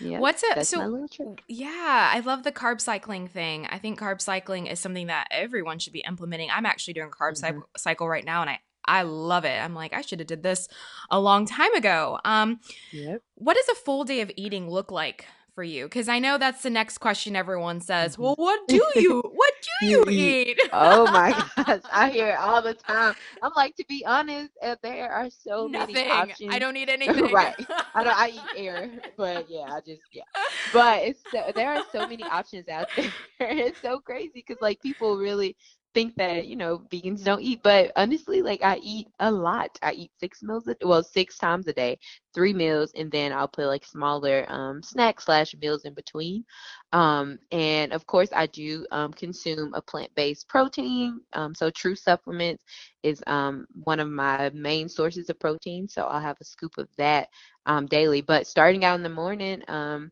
[0.00, 0.66] Yeah, What's it?
[0.66, 1.06] So,
[1.48, 3.66] yeah, I love the carb cycling thing.
[3.70, 6.50] I think carb cycling is something that everyone should be implementing.
[6.50, 7.36] I'm actually doing carb Mhm.
[7.38, 9.62] cycle cycle right now, and I I love it.
[9.62, 10.66] I'm like, I should have did this
[11.08, 12.18] a long time ago.
[12.24, 12.58] Um,
[12.92, 13.22] Yep.
[13.36, 15.24] what does a full day of eating look like
[15.54, 15.84] for you?
[15.84, 18.16] Because I know that's the next question everyone says.
[18.16, 18.20] Mhm.
[18.20, 20.60] Well, what do you what do you eat.
[20.72, 23.14] Oh my gosh, I hear it all the time.
[23.42, 26.10] I'm like, to be honest, uh, there are so many Nothing.
[26.10, 26.54] options.
[26.54, 27.32] I don't eat anything.
[27.32, 27.54] Right.
[27.94, 28.16] I don't.
[28.16, 30.22] I eat air, but yeah, I just yeah.
[30.72, 33.12] But it's so, there are so many options out there.
[33.40, 35.56] It's so crazy because like people really
[35.94, 39.78] think that you know vegans don't eat, but honestly, like I eat a lot.
[39.82, 41.98] I eat six meals a well six times a day,
[42.34, 46.44] three meals, and then I'll put like smaller um snacks slash meals in between.
[46.92, 51.20] Um, and of course, I do um consume a plant-based protein.
[51.32, 52.64] Um, so True Supplements
[53.02, 55.88] is um one of my main sources of protein.
[55.88, 57.28] So I'll have a scoop of that
[57.66, 58.20] um, daily.
[58.22, 60.10] But starting out in the morning, um,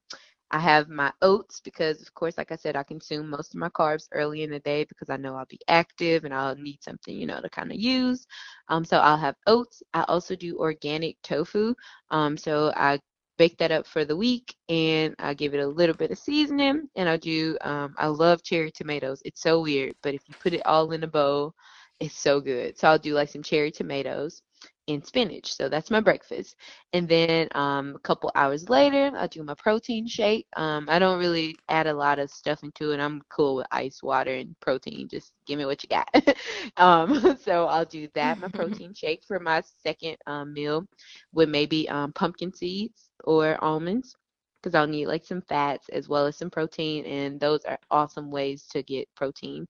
[0.50, 3.68] I have my oats because, of course, like I said, I consume most of my
[3.68, 7.14] carbs early in the day because I know I'll be active and I'll need something,
[7.16, 8.26] you know, to kind of use.
[8.68, 9.82] Um, so I'll have oats.
[9.94, 11.74] I also do organic tofu.
[12.10, 12.98] Um, so I
[13.38, 16.88] bake that up for the week and I give it a little bit of seasoning
[16.96, 19.22] and I'll do, um, I love cherry tomatoes.
[19.24, 21.54] It's so weird, but if you put it all in a bowl,
[22.00, 22.78] it's so good.
[22.78, 24.42] So I'll do like some cherry tomatoes
[24.88, 25.54] and spinach.
[25.54, 26.56] So that's my breakfast.
[26.92, 30.46] And then um, a couple hours later, I'll do my protein shake.
[30.56, 33.00] Um, I don't really add a lot of stuff into it.
[33.00, 35.08] I'm cool with ice water and protein.
[35.08, 36.36] Just give me what you got.
[36.76, 40.86] um, so I'll do that, my protein shake for my second um, meal
[41.32, 44.16] with maybe um, pumpkin seeds or almonds
[44.60, 47.04] because I'll need like some fats as well as some protein.
[47.06, 49.66] And those are awesome ways to get protein.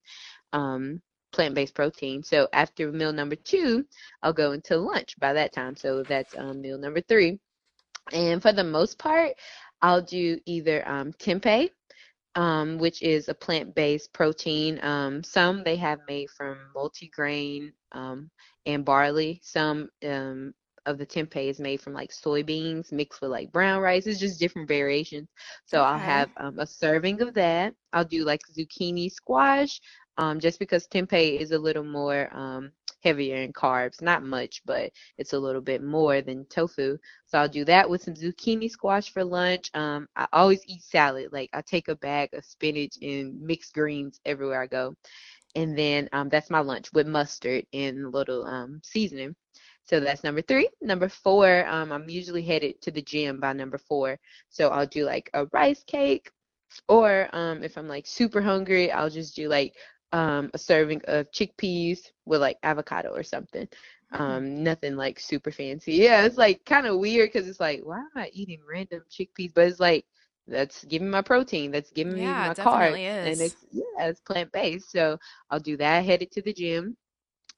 [0.53, 1.01] Um,
[1.31, 2.23] plant-based protein.
[2.23, 3.85] So after meal number two,
[4.21, 5.75] I'll go into lunch by that time.
[5.75, 7.39] So that's um, meal number three.
[8.11, 9.33] And for the most part,
[9.81, 11.69] I'll do either um, tempeh,
[12.35, 14.83] um, which is a plant-based protein.
[14.83, 18.29] Um, some they have made from multigrain um,
[18.65, 19.39] and barley.
[19.43, 20.53] Some um,
[20.85, 24.07] of the tempeh is made from like soybeans mixed with like brown rice.
[24.07, 25.29] It's just different variations.
[25.65, 27.73] So I'll have um, a serving of that.
[27.93, 29.79] I'll do like zucchini squash,
[30.17, 32.71] um, just because tempeh is a little more um,
[33.03, 34.01] heavier in carbs.
[34.01, 36.97] Not much, but it's a little bit more than tofu.
[37.25, 39.69] So I'll do that with some zucchini squash for lunch.
[39.73, 41.29] Um, I always eat salad.
[41.31, 44.95] Like I take a bag of spinach and mixed greens everywhere I go.
[45.55, 49.35] And then um, that's my lunch with mustard and a little um, seasoning.
[49.83, 50.69] So that's number three.
[50.81, 54.17] Number four, um, I'm usually headed to the gym by number four.
[54.49, 56.31] So I'll do like a rice cake,
[56.87, 59.75] or um, if I'm like super hungry, I'll just do like
[60.11, 63.67] um, a serving of chickpeas with like avocado or something.
[64.13, 64.23] Mm-hmm.
[64.23, 65.93] Um, nothing like super fancy.
[65.93, 69.53] Yeah, it's like kind of weird because it's like, why am I eating random chickpeas?
[69.53, 70.05] But it's like
[70.47, 74.91] that's giving my protein, that's giving me my carbs, and it's yeah, it's plant based.
[74.91, 75.17] So
[75.49, 76.05] I'll do that.
[76.05, 76.97] Headed to the gym.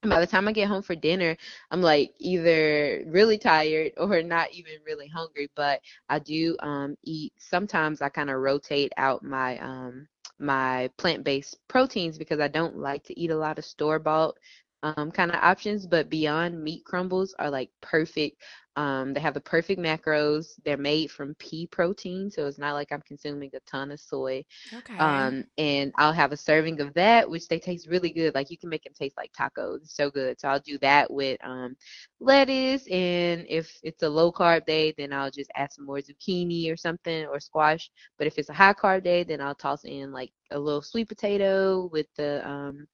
[0.04, 1.38] And by the time I get home for dinner,
[1.72, 5.50] I'm like either really tired or not even really hungry.
[5.56, 7.34] But I do um, eat.
[7.38, 10.08] Sometimes I kind of rotate out my um,
[10.40, 14.36] my plant-based proteins because I don't like to eat a lot of store-bought
[14.84, 15.88] um, kind of options.
[15.88, 18.42] But Beyond Meat crumbles are like perfect.
[18.76, 20.60] Um, they have the perfect macros.
[20.64, 24.44] They're made from pea protein, so it's not like I'm consuming a ton of soy.
[24.74, 24.96] Okay.
[25.00, 28.34] Um, and I'll have a serving of that, which they taste really good.
[28.36, 29.78] Like you can make them taste like tacos.
[29.84, 30.40] It's so good.
[30.40, 31.76] So I'll do that with um,
[32.20, 36.72] lettuce, and if it's a low carb day, then I'll just add some more zucchini
[36.72, 37.92] or something or squash.
[38.18, 41.10] But if it's a high carb day, then I'll toss in like a little sweet
[41.10, 42.88] potato with the um,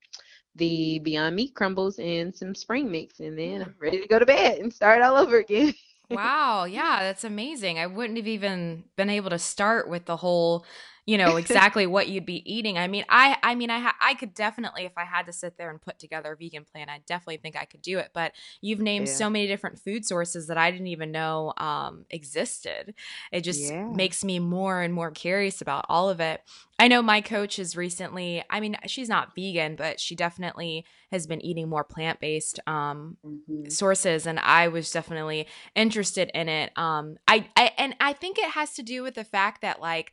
[0.59, 3.81] the Beyond Meat crumbles and some spring mix, and then I'm mm.
[3.81, 5.73] ready to go to bed and start all over again.
[6.11, 7.77] Wow, yeah, that's amazing.
[7.77, 10.65] I wouldn't have even been able to start with the whole,
[11.09, 12.77] you know, exactly what you'd be eating.
[12.77, 15.57] I mean, I I mean, I ha- I could definitely if I had to sit
[15.57, 18.33] there and put together a vegan plan, I definitely think I could do it, but
[18.61, 19.15] you've named Yeah.
[19.15, 22.93] so many different food sources that I didn't even know um existed.
[23.31, 23.87] It just Yeah.
[23.91, 26.41] makes me more and more curious about all of it.
[26.77, 31.25] I know my coach has recently, I mean, she's not vegan, but she definitely has
[31.25, 33.71] been eating more plant-based um Mhm.
[33.71, 36.71] sources and I was definitely interested in it.
[36.77, 40.11] Um I, I and I think it has to do with the fact that like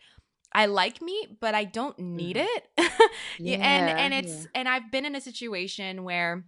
[0.56, 2.46] I like meat, but I don't need Mhm.
[2.48, 2.64] it.
[3.38, 4.50] yeah, and and it's yeah.
[4.54, 6.44] and I've been in a situation where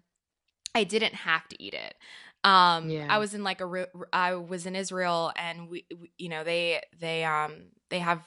[0.75, 1.95] I didn't have to eat it.
[2.45, 3.07] Um Yeah.
[3.09, 6.45] I was in like a re- I was in Israel and we, we you know
[6.45, 8.23] they they um they have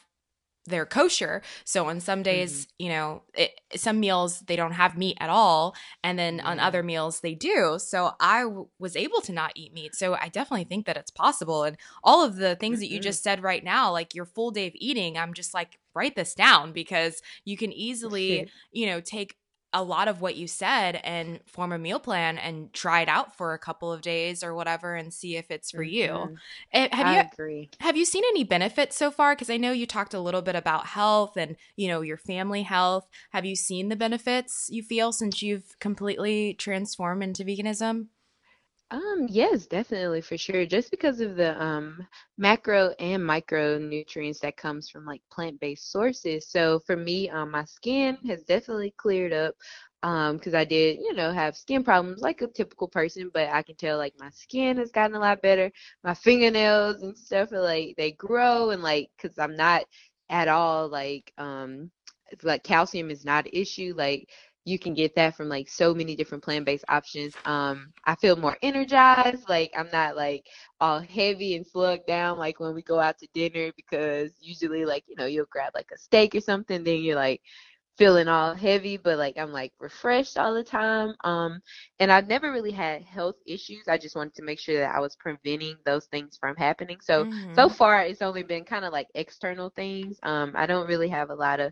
[0.66, 1.41] they're kosher.
[1.66, 2.84] So on some days, mm-hmm.
[2.84, 6.47] you know, it, some meals they don't have meat at all, and then mm-hmm.
[6.47, 7.78] on other meals they do.
[7.80, 9.95] So I w- was able to not eat meat.
[9.95, 11.64] So I definitely think that it's possible.
[11.64, 12.82] And all of the things mm-hmm.
[12.82, 13.03] that you mm-hmm.
[13.03, 16.34] just said right now, like your full day of eating, I'm just like write this
[16.34, 19.36] down because you can easily, you know, take
[19.74, 23.36] a lot of what you said and form a meal plan and try it out
[23.38, 26.30] for a couple of days or whatever and see if it's for mm-hmm.
[26.30, 26.38] you.
[26.74, 27.70] Eh, have I you agree.
[27.80, 29.34] Have you seen any benefits so far?
[29.34, 32.64] Because I know you talked a little bit about health and you know your family
[32.64, 33.08] health.
[33.32, 38.08] Have you seen the benefits you feel since you've completely transformed into veganism?
[38.92, 40.66] Um, yes, definitely for sure.
[40.66, 42.06] Just because of the um
[42.38, 46.48] macro and micronutrients that comes from like plant-based sources.
[46.50, 49.56] So for me, um, my skin has definitely cleared up.
[50.04, 53.62] Um, because I did, you know, have skin problems like a typical person, but I
[53.62, 55.72] can tell like my skin has gotten a lot better.
[56.04, 59.84] My fingernails and stuff are like they grow and like because I'm not
[60.30, 61.92] at all like um
[62.44, 63.94] like calcium is not an issue.
[63.96, 64.30] Like
[64.66, 67.34] you can get that from like so many different plant-based options.
[67.45, 70.45] Um i feel more energized like i'm not like
[70.80, 75.03] all heavy and slugged down like when we go out to dinner because usually like
[75.07, 77.41] you know you'll grab like a steak or something then you're like
[77.97, 81.14] feeling all heavy but like i'm like refreshed all the time.
[81.24, 81.62] Um
[81.99, 83.88] and i've never really had health issues.
[83.88, 86.97] I just wanted to make sure that i was preventing those things from happening.
[87.01, 87.53] So mm-hmm.
[87.53, 90.18] so far it's only been kind of like external things.
[90.24, 91.72] Um i don't really have a lot of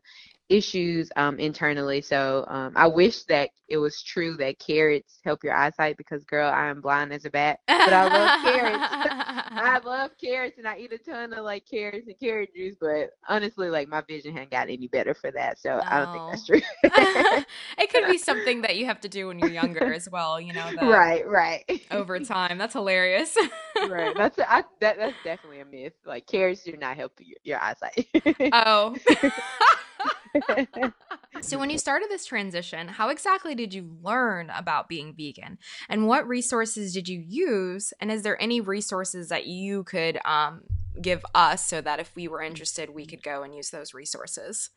[0.50, 2.02] issues um, internally.
[2.02, 6.50] So um, I wish that it was true that carrots help your eyesight because, girl,
[6.50, 7.60] I am blind as a bat.
[7.68, 8.88] But I love carrots.
[9.52, 12.76] I love carrots and I eat a ton of like carrots and carrot juice.
[12.82, 15.60] But honestly, like my vision hadn't got any better for that.
[15.60, 16.62] So I don't think that's true.
[17.78, 20.42] it could be something that you have to do when you're younger as well.
[20.42, 21.64] You know, right, right.
[21.92, 23.38] Over time, that's hilarious.
[23.88, 25.94] right, that's a, I, that, that's definitely a myth.
[26.06, 28.08] Like carrots do not help your, your eyesight.
[28.52, 28.96] oh
[31.42, 35.58] so, when you started this transition, how exactly did you learn about being vegan?
[35.88, 37.94] And what resources did you use?
[38.00, 40.62] And is there any resources that you could um,
[41.02, 44.70] give us so that if we were interested, we could go and use those resources?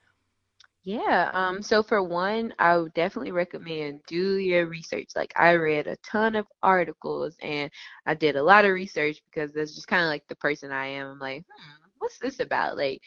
[0.85, 5.11] Yeah, um, so for one, I would definitely recommend do your research.
[5.15, 7.71] Like I read a ton of articles and
[8.05, 10.87] I did a lot of research because that's just kind of like the person I
[10.89, 11.07] am.
[11.07, 12.77] I'm like, hmm, what's this about?
[12.77, 13.01] Like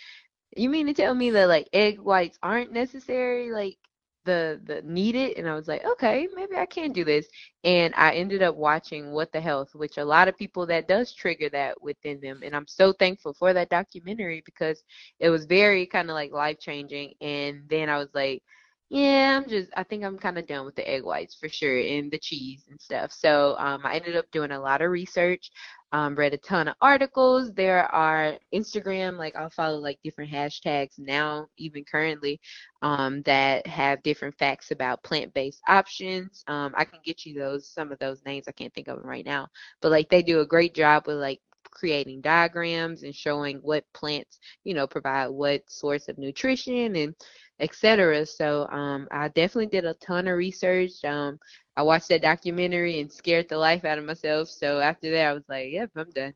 [0.55, 3.77] you mean to tell me that like egg whites aren't necessary like
[4.25, 5.37] the the needed?
[5.37, 7.27] And i was like okay maybe i can do this.
[7.63, 11.13] And i ended up watching what the health which a lot of people that does
[11.13, 12.41] trigger that within them.
[12.43, 14.83] And i'm so thankful for that documentary because
[15.19, 18.43] it was very kind of like life changing and then i was like
[18.89, 21.77] yeah, I'm just, I think I'm kind of done with the egg whites for sure
[21.77, 23.11] and the cheese and stuff.
[23.11, 25.49] So um, I ended up doing a lot of research
[25.95, 27.53] um, read a ton of articles.
[27.53, 32.41] There are Instagram, like I'll follow like different hashtags now, even currently,
[32.81, 36.43] um, that have different facts about plant-based options.
[36.47, 38.49] Um, I can get you those, some of those names.
[38.49, 39.47] I can't think of them right now,
[39.81, 41.39] but like they do a great job with like
[41.71, 47.15] creating diagrams and showing what plants, you know, provide what source of nutrition and
[47.59, 48.25] etc.
[48.25, 51.03] So um, I definitely did a ton of research.
[51.03, 51.39] Um,
[51.77, 54.49] I watched that documentary and scared the life out of myself.
[54.49, 56.33] So after that, I was like, "Yep, I'm done."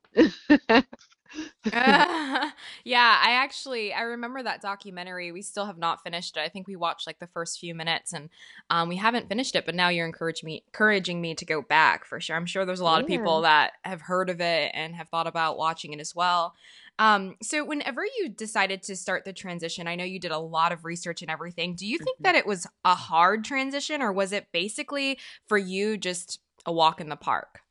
[0.70, 0.82] uh,
[2.84, 5.32] yeah, I actually I remember that documentary.
[5.32, 6.42] We still have not finished it.
[6.42, 8.30] I think we watched like the first few minutes, and
[8.70, 9.66] um, we haven't finished it.
[9.66, 12.36] But now you're encouraging me, encouraging me to go back for sure.
[12.36, 13.04] I'm sure there's a lot yeah.
[13.04, 16.54] of people that have heard of it and have thought about watching it as well.
[17.00, 20.74] Um, so whenever you decided to start the transition, I know you did a lot
[20.74, 21.76] of research and everything.
[21.76, 22.24] Do you think mm-hmm.
[22.24, 27.00] that it was a hard transition or was it basically for you just a walk
[27.00, 27.62] in the park?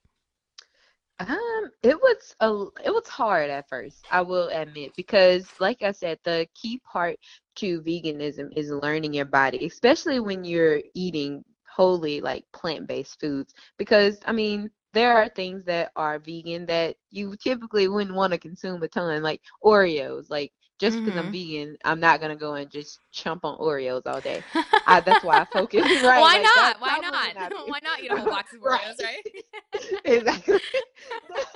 [1.20, 5.91] Um, it was a it was hard at first, I will admit, because like I
[5.91, 7.18] said, the key part
[7.57, 14.18] to veganism is learning your body, especially when you're eating wholly like plant-based foods because
[14.26, 18.82] I mean, there are things that are vegan that you typically wouldn't want to consume
[18.82, 20.30] a ton, like Oreos.
[20.30, 21.26] Like just because mm-hmm.
[21.26, 24.43] I'm vegan, I'm not gonna go and just chump on Oreos all day.
[24.87, 25.83] I, that's why I focus.
[26.09, 26.20] Right?
[26.20, 26.81] Why like, not?
[26.81, 27.35] Why not?
[27.35, 30.03] not why not eat a whole box of Oreos, right?
[30.05, 30.61] exactly.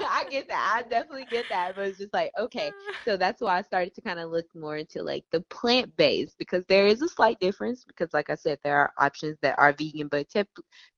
[0.00, 0.74] I get that.
[0.76, 1.76] I definitely get that.
[1.76, 2.72] But it's just like, okay.
[3.04, 6.36] So that's why I started to kind of look more into like the plant based
[6.38, 9.72] because there is a slight difference because, like I said, there are options that are
[9.72, 10.48] vegan, but tip-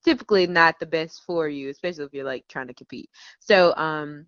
[0.05, 3.11] typically not the best for you, especially if you're like trying to compete.
[3.41, 4.27] So, um,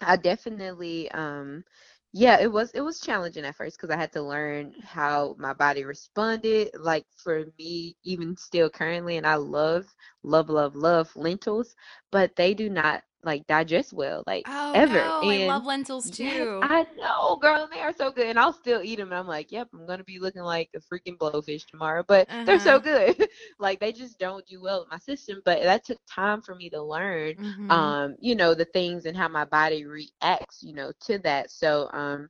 [0.00, 1.64] I definitely um
[2.12, 5.52] yeah it was it was challenging at first because i had to learn how my
[5.54, 9.86] body responded like for me even still currently and i love
[10.22, 11.74] love love love lentils
[12.10, 15.12] but they do not like digest well, like Oh ever.
[15.20, 16.62] no, I love lentils yes, too.
[16.62, 18.26] I know, girl, they are so good.
[18.26, 19.08] And I'll still eat them.
[19.10, 22.04] And I'm like, yep, I'm gonna be looking like a freaking blowfish tomorrow.
[22.06, 22.80] But they're so Uh-huh.
[22.80, 23.16] good.
[23.58, 25.40] Like they just don't do well with my system.
[25.44, 27.70] But that took time for me to learn, Mhm.
[27.70, 31.50] um, you know, the things and how my body reacts, you know, to that.
[31.50, 32.28] So, um,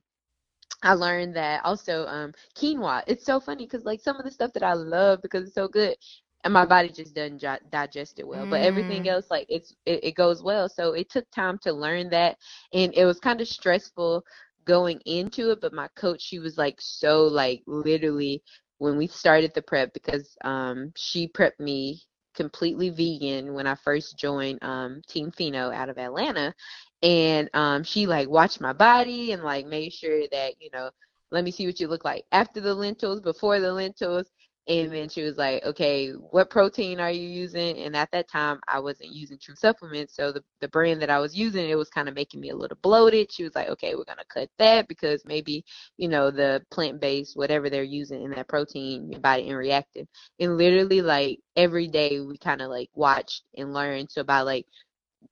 [0.83, 3.03] I learned that also um quinoa.
[3.07, 5.67] It's so funny because like some of the stuff that I love because it's so
[5.67, 5.95] good,
[6.43, 8.45] and my body just doesn't gi- digest it well.
[8.45, 9.07] But everything Mm.
[9.07, 10.67] else like it's it, it goes well.
[10.69, 12.37] So it took time to learn that,
[12.73, 14.23] and it was kind of stressful
[14.65, 15.61] going into it.
[15.61, 18.41] But my coach, she was like so like literally
[18.79, 22.01] when we started the prep because um she prepped me
[22.35, 26.53] completely vegan when I first joined um Team Fino out of Atlanta
[27.01, 30.89] and um she like watched my body and like made sure that you know
[31.31, 34.29] let me see what you look like after the lentils before the lentils
[34.67, 37.77] and then she was like okay what protein are you using?
[37.79, 41.19] And at that time i wasn't using true supplements so the, the brand that i
[41.19, 43.31] was using it was kind of making me a little bloated.
[43.31, 45.65] She was like okay we're going to cut that because maybe
[45.97, 50.07] you know the plant-based whatever they're using in that protein your body ain't reacting.
[50.39, 54.11] And literally like every day we kind of like watched and learned.
[54.11, 54.65] So by like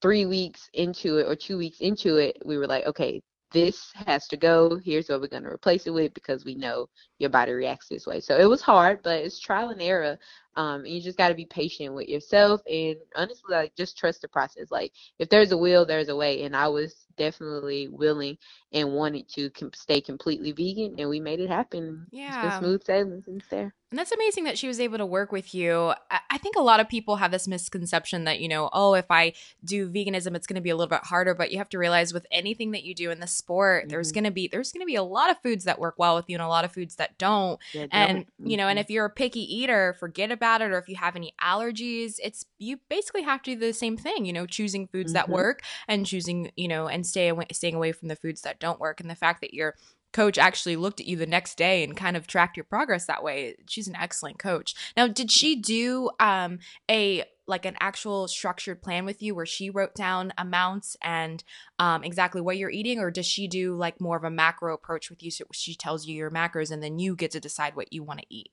[0.01, 3.21] three weeks into it or two weeks into it, we were like, okay,
[3.51, 4.79] this has to go.
[4.83, 6.87] Here's what we're going to replace it with because we know
[7.19, 8.19] your body reacts this way.
[8.19, 10.17] So it was hard, but it's trial and error.
[10.55, 14.21] Um, and you just got to be patient with yourself and honestly, like just trust
[14.21, 14.69] the process.
[14.69, 16.43] Like if there's a will, there's a way.
[16.43, 18.37] And I was definitely willing
[18.73, 22.05] and wanted to com- stay completely vegan, and we made it happen.
[22.11, 22.59] It's been Yeah.
[22.59, 23.73] smooth sailing since there.
[23.91, 25.93] And that's amazing that she was able to work with you.
[26.09, 29.33] I think a lot of people have this misconception that, you know, oh, if I
[29.65, 31.35] do veganism, it's going to be a little bit harder.
[31.35, 34.13] But you have to realize with anything that you do in the sport, there's Mhm.
[34.13, 36.29] going to be there's going to be a lot of foods that work well with
[36.29, 37.59] you and a lot of foods that don't.
[37.73, 38.81] Yeah, And don't- you know, and mhm.
[38.81, 40.71] if you're a picky eater, forget about it.
[40.71, 44.25] Or if you have any allergies, it's you basically have to do the same thing.
[44.25, 45.33] You know, choosing foods that Mhm.
[45.33, 48.79] work and choosing, you know, and stay away, staying away from the foods that don't
[48.79, 48.99] work.
[48.99, 49.75] And the fact that your
[50.13, 53.23] coach actually looked at you the next day and kind of tracked your progress that
[53.23, 54.75] way, she's an excellent coach.
[54.97, 59.69] Now, did she do um a like an actual structured plan with you where she
[59.69, 61.43] wrote down amounts and
[61.79, 65.09] um, exactly what you're eating or does she do like more of a macro approach
[65.09, 67.91] with you so she tells you your macros and then you get to decide what
[67.91, 68.51] you want to eat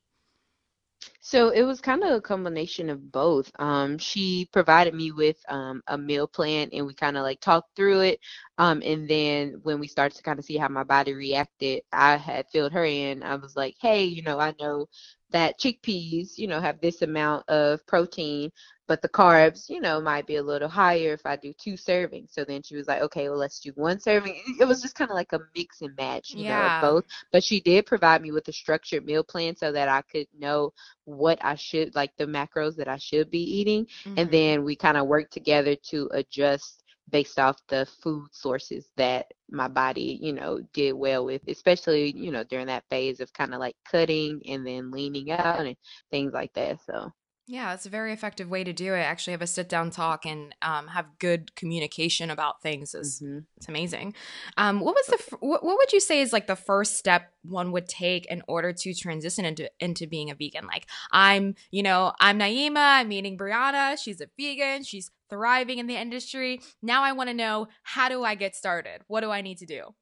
[1.21, 3.51] So it was kind of a combination of both.
[3.59, 7.77] Um, she provided me with um, a meal plan and we kind of like talked
[7.77, 8.21] through it.
[8.59, 12.17] Um, and then when we started to kind of see how my body reacted, I
[12.17, 13.23] had filled her in.
[13.23, 14.87] I was like, hey, you know, I know
[15.31, 18.51] that chickpeas, you know, have this amount of protein,
[18.89, 22.33] but the carbs, you know, might be a little higher if I do two servings.
[22.33, 24.37] So then she was like, okay, well, let's do one serving.
[24.61, 26.67] It was just kind of like a mix and match, you know, Yeah.
[26.67, 27.05] of both.
[27.33, 30.73] But she did provide me with a structured meal plan so that I could know
[31.05, 33.87] what I should like the macros that I should be eating
[34.17, 34.31] and Mhm.
[34.31, 39.69] then we kind of worked together to adjust based off the food sources that my
[39.69, 43.61] body, you know, did well with, especially, you know, during that phase of kind of
[43.61, 45.77] like cutting and then leaning out and
[46.11, 46.81] things like that.
[46.85, 47.11] So,
[47.51, 48.99] Yeah, it's a very effective way to do it.
[48.99, 52.95] Actually, have a sit down talk and um, have good communication about things.
[52.95, 53.45] is mhm.
[53.57, 54.15] It's amazing.
[54.59, 57.73] Um, what was the what, what would you say is like the first step one
[57.73, 60.67] would take in order to transition into into being a vegan?
[60.67, 63.01] Like I'm, you know, I'm Naima.
[63.01, 63.99] I'm meeting Brianna.
[63.99, 64.85] She's a vegan.
[64.85, 66.61] She's thriving in the industry.
[66.83, 69.03] Now I want to know how do I get started?
[69.07, 69.95] What do I need to do?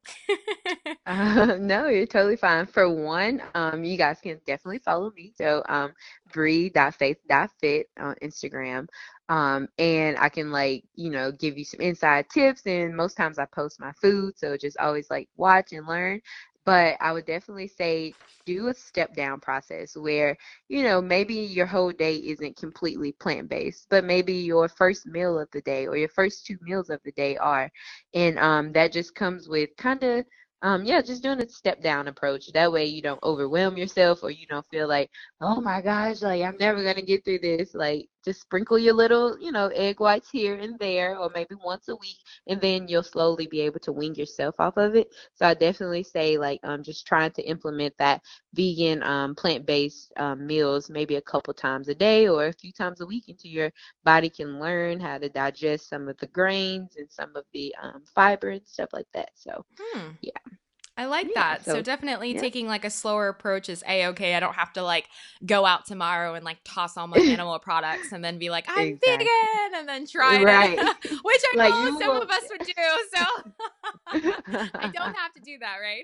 [1.05, 2.65] Uh, no, you're totally fine.
[2.65, 5.33] For one, um, you guys can definitely follow me.
[5.35, 5.93] So, um,
[6.31, 8.87] bree.faith.fit on Instagram.
[9.29, 12.65] Um, and I can like, you know, give you some inside tips.
[12.65, 14.37] And most times I post my food.
[14.37, 16.21] So just always like watch and learn.
[16.67, 18.13] But I would definitely say
[18.45, 20.37] do a step down process where,
[20.69, 25.39] you know, maybe your whole day isn't completely plant based, but maybe your first meal
[25.39, 27.71] of the day or your first two meals of the day are.
[28.13, 30.25] And um, that just comes with kind of
[30.63, 32.51] um, yeah, just doing a step down approach.
[32.53, 35.09] That way you don't overwhelm yourself or you don't feel like,
[35.41, 37.75] oh my gosh, like I'm never gonna get through this.
[37.75, 41.89] Like just sprinkle your little, you know, egg whites here and there or maybe once
[41.89, 42.17] a week
[42.47, 45.07] and then you'll slowly be able to wean yourself off of it.
[45.33, 48.21] So I definitely say like um just trying to implement that
[48.53, 53.01] vegan um plant-based um, meals maybe a couple times a day or a few times
[53.01, 53.71] a week until your
[54.03, 58.03] body can learn how to digest some of the grains and some of the um,
[58.15, 59.29] fiber and stuff like that.
[59.35, 60.17] So Hmm.
[60.21, 60.57] Yeah.
[60.97, 61.65] I like Yeah, that.
[61.65, 62.41] So, so- definitely yeah.
[62.41, 64.33] taking like a slower approach is a okay.
[64.35, 65.07] I don't have to like
[65.45, 68.87] go out tomorrow and like toss all my animal products and then be like I'm
[68.89, 69.25] Exactly.
[69.25, 70.79] vegan and then try it,
[71.23, 72.73] which I Like, know some of won't- us would do.
[73.15, 73.23] So
[74.07, 76.03] I don't have to do that, right?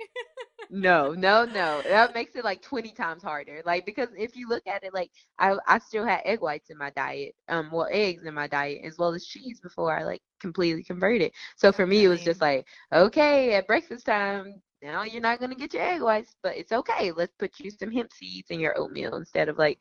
[0.69, 1.81] no, no, no.
[1.83, 3.61] That makes it like 20 times harder.
[3.65, 6.77] Like because if you look at it, like I I still had egg whites in
[6.77, 10.21] my diet, um, well eggs in my diet as well as cheese before I like
[10.43, 11.31] completely converted.
[11.55, 14.61] So for me, it was just like okay at breakfast time.
[14.83, 17.11] Now you're not gonna get your egg whites, but it's okay.
[17.11, 19.79] Let's put you some hemp seeds in your oatmeal instead of like,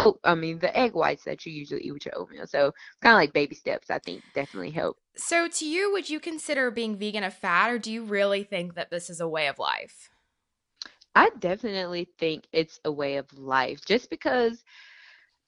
[0.00, 2.46] oh, I mean the egg whites that you usually eat with your oatmeal.
[2.46, 3.90] So kind of like baby steps.
[3.90, 4.98] I think definitely help.
[5.16, 8.74] So, to you, would you consider being vegan a fad, or do you really think
[8.74, 10.10] that this is a way of life?
[11.14, 14.64] I definitely think it's a way of life just because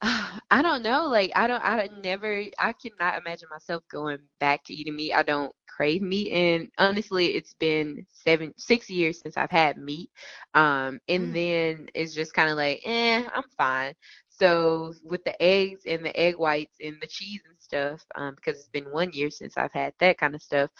[0.50, 4.74] I don't know like I don't I never I cannot imagine myself going back to
[4.74, 5.12] eating meat.
[5.14, 10.10] I don't crave meat and honestly it's been 7 6 years since I've had meat.
[10.54, 11.34] Um and mm.
[11.34, 13.94] then it's just kind of like, "Eh, I'm fine."
[14.28, 18.58] So with the eggs and the egg whites and the cheese and stuff, um, because
[18.58, 20.70] it's been one year since I've had that kind of stuff,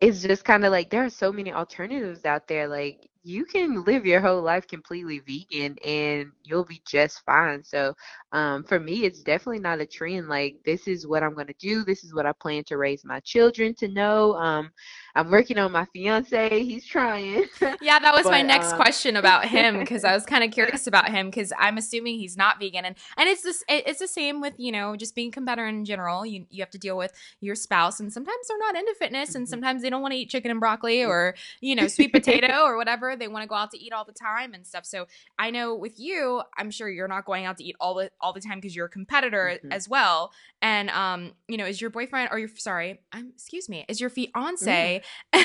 [0.00, 2.68] it's just kind of like there are so many alternatives out there.
[2.68, 7.62] Like you can live your whole life completely vegan and you'll be just fine.
[7.62, 7.94] So,
[8.32, 10.28] um, for me, it's definitely not a trend.
[10.28, 11.84] Like this is what I'm gonna do.
[11.84, 14.34] This is what I plan to raise my children to know.
[14.34, 14.70] Um,
[15.14, 16.62] I'm working on my fiance.
[16.62, 17.44] He's trying.
[17.80, 20.50] Yeah, that was but, my next um, question about him because I was kind of
[20.50, 24.06] curious about him because I'm assuming he's not vegan, and and it's this it's the
[24.06, 26.24] same with you know just being competitor in general.
[26.24, 29.44] You you have to deal with your spouse, and sometimes they're not into fitness, and
[29.44, 29.50] mm-hmm.
[29.50, 32.76] sometimes they don't want to eat chicken and broccoli or you know sweet potato or
[32.76, 33.11] whatever.
[33.16, 34.84] They want to go out to eat all the time and stuff.
[34.86, 35.06] So
[35.38, 38.32] I know with you, I'm sure you're not going out to eat all the all
[38.32, 39.72] the time because you're a competitor mm-hmm.
[39.72, 40.32] as well.
[40.60, 44.10] And um, you know, is your boyfriend or your sorry, I'm excuse me, is your
[44.10, 45.02] fiance
[45.34, 45.44] mm.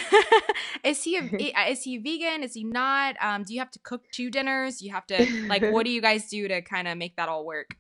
[0.84, 2.44] is he a, is he vegan?
[2.44, 3.16] Is he not?
[3.22, 4.82] Um, do you have to cook two dinners?
[4.82, 7.46] You have to like what do you guys do to kind of make that all
[7.46, 7.76] work?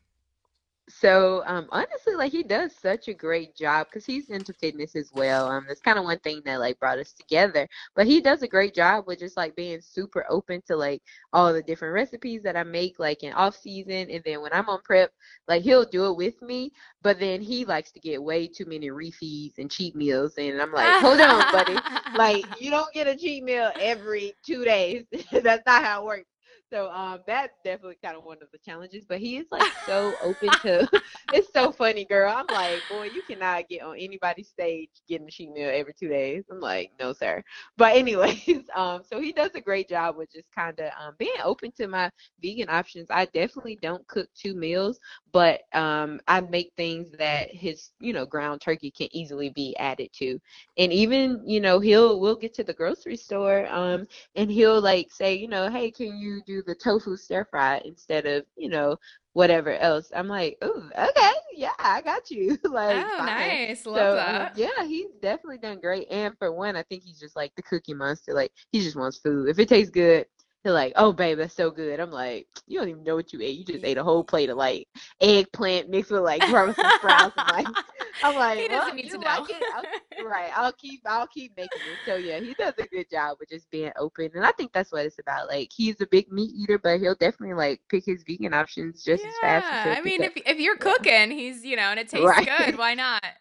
[0.89, 5.11] So um, honestly, like he does such a great job because he's into fitness as
[5.13, 5.49] well.
[5.49, 7.67] Um, that's kind of one thing that like brought us together.
[7.95, 11.01] But he does a great job with just like being super open to like
[11.33, 14.69] all the different recipes that I make, like in off season, and then when I'm
[14.69, 15.11] on prep,
[15.47, 16.71] like he'll do it with me.
[17.01, 20.71] But then he likes to get way too many refeeds and cheat meals, and I'm
[20.71, 21.77] like, hold on, buddy,
[22.15, 25.05] like you don't get a cheat meal every two days.
[25.31, 26.36] that's not how it works.
[26.71, 29.05] So um, that's definitely kind of one of the challenges.
[29.07, 30.87] But he is like so open to.
[31.33, 32.33] it's so funny, girl.
[32.35, 36.09] I'm like, boy, you cannot get on anybody's stage getting a sheet meal every two
[36.09, 36.43] days.
[36.51, 37.43] I'm like, no, sir.
[37.77, 41.31] But anyways, um, so he does a great job with just kind of um being
[41.43, 42.11] open to my
[42.41, 43.07] vegan options.
[43.09, 44.99] I definitely don't cook two meals,
[45.31, 50.09] but um, I make things that his, you know, ground turkey can easily be added
[50.13, 50.39] to.
[50.77, 55.11] And even, you know, he'll we'll get to the grocery store, um, and he'll like
[55.11, 58.97] say, you know, hey, can you do the tofu stir fry instead of, you know,
[59.33, 60.11] whatever else.
[60.15, 62.57] I'm like, oh, okay, yeah, I got you.
[62.63, 63.27] like, oh, fine.
[63.27, 64.57] nice, love so, um, that.
[64.57, 66.07] Yeah, he's definitely done great.
[66.09, 68.33] And for one, I think he's just like the cookie monster.
[68.33, 69.49] Like, he just wants food.
[69.49, 70.25] If it tastes good,
[70.63, 73.39] they're like, "Oh, babe, that's so good." I'm like, "You don't even know what you
[73.41, 73.57] ate.
[73.57, 74.87] You just ate a whole plate of like
[75.21, 77.75] eggplant mixed with like Brussels sprouts." I'm like,
[78.23, 79.27] I'm like, he doesn't well, need to know.
[79.27, 79.83] Like I'll,
[80.25, 80.51] right?
[80.55, 81.99] I'll keep, I'll keep making it.
[82.05, 84.91] So yeah, he does a good job with just being open, and I think that's
[84.91, 85.47] what it's about.
[85.47, 89.23] Like he's a big meat eater, but he'll definitely like pick his vegan options just
[89.23, 89.85] yeah, as fast.
[89.85, 92.45] As I mean, if if you're cooking, he's you know, and it tastes right.
[92.45, 93.23] good, why not?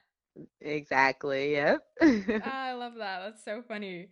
[0.60, 1.52] Exactly.
[1.52, 1.80] Yep.
[2.02, 3.20] oh, I love that.
[3.20, 4.08] That's so funny.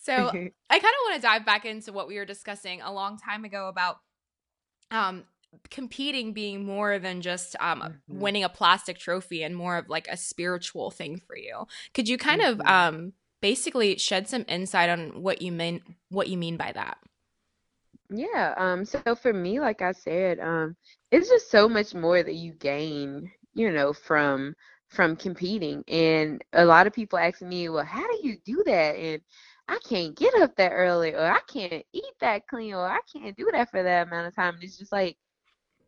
[0.00, 3.18] So I kind of want to dive back into what we were discussing a long
[3.18, 3.96] time ago about
[4.90, 5.24] um
[5.70, 8.20] competing being more than just um mm-hmm.
[8.20, 11.66] winning a plastic trophy and more of like a spiritual thing for you.
[11.94, 12.60] Could you kind mm-hmm.
[12.60, 16.98] of um basically shed some insight on what you mean what you mean by that?
[18.10, 20.76] Yeah, um so for me like I said, um
[21.10, 24.54] it's just so much more that you gain, you know, from
[24.88, 25.82] from competing.
[25.88, 29.20] And a lot of people ask me, "Well, how do you do that?" And
[29.68, 33.36] I can't get up that early or I can't eat that clean or I can't
[33.36, 34.54] do that for that amount of time.
[34.54, 35.16] And it's just like,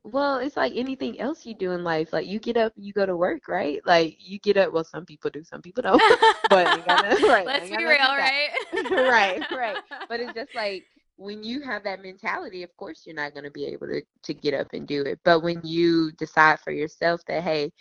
[0.04, 2.12] well, it's like anything else you do in life.
[2.12, 3.80] Like you get up you go to work, right?
[3.84, 4.72] Like you get up.
[4.72, 6.02] Well, some people do, some people don't.
[6.50, 8.50] but gotta, right, let's be real, right?
[8.90, 9.76] right, right.
[10.08, 10.84] But it's just like
[11.16, 14.34] when you have that mentality, of course you're not going to be able to to
[14.34, 15.18] get up and do it.
[15.24, 17.72] But when you decide for yourself that hey,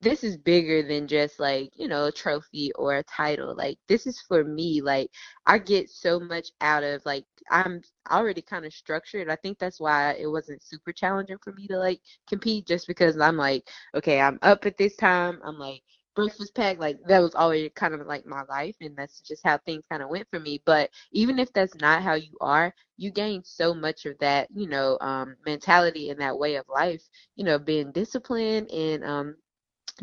[0.00, 4.06] this is bigger than just like you know a trophy or a title like this
[4.06, 5.10] is for me like
[5.46, 7.80] i get so much out of like i'm
[8.10, 9.28] already kind of structured.
[9.30, 13.18] I think that's why it wasn't super challenging for me to like compete just because
[13.20, 15.82] i'm like okay i'm up at this time i'm like
[16.14, 19.56] breakfast pack like that was always kind of like my life and that's just how
[19.58, 20.60] things kind of went for me.
[20.66, 24.68] But even if that's not how you are you gain so much of that you
[24.68, 27.02] know um mentality and that way of life
[27.36, 29.36] you know being disciplined and um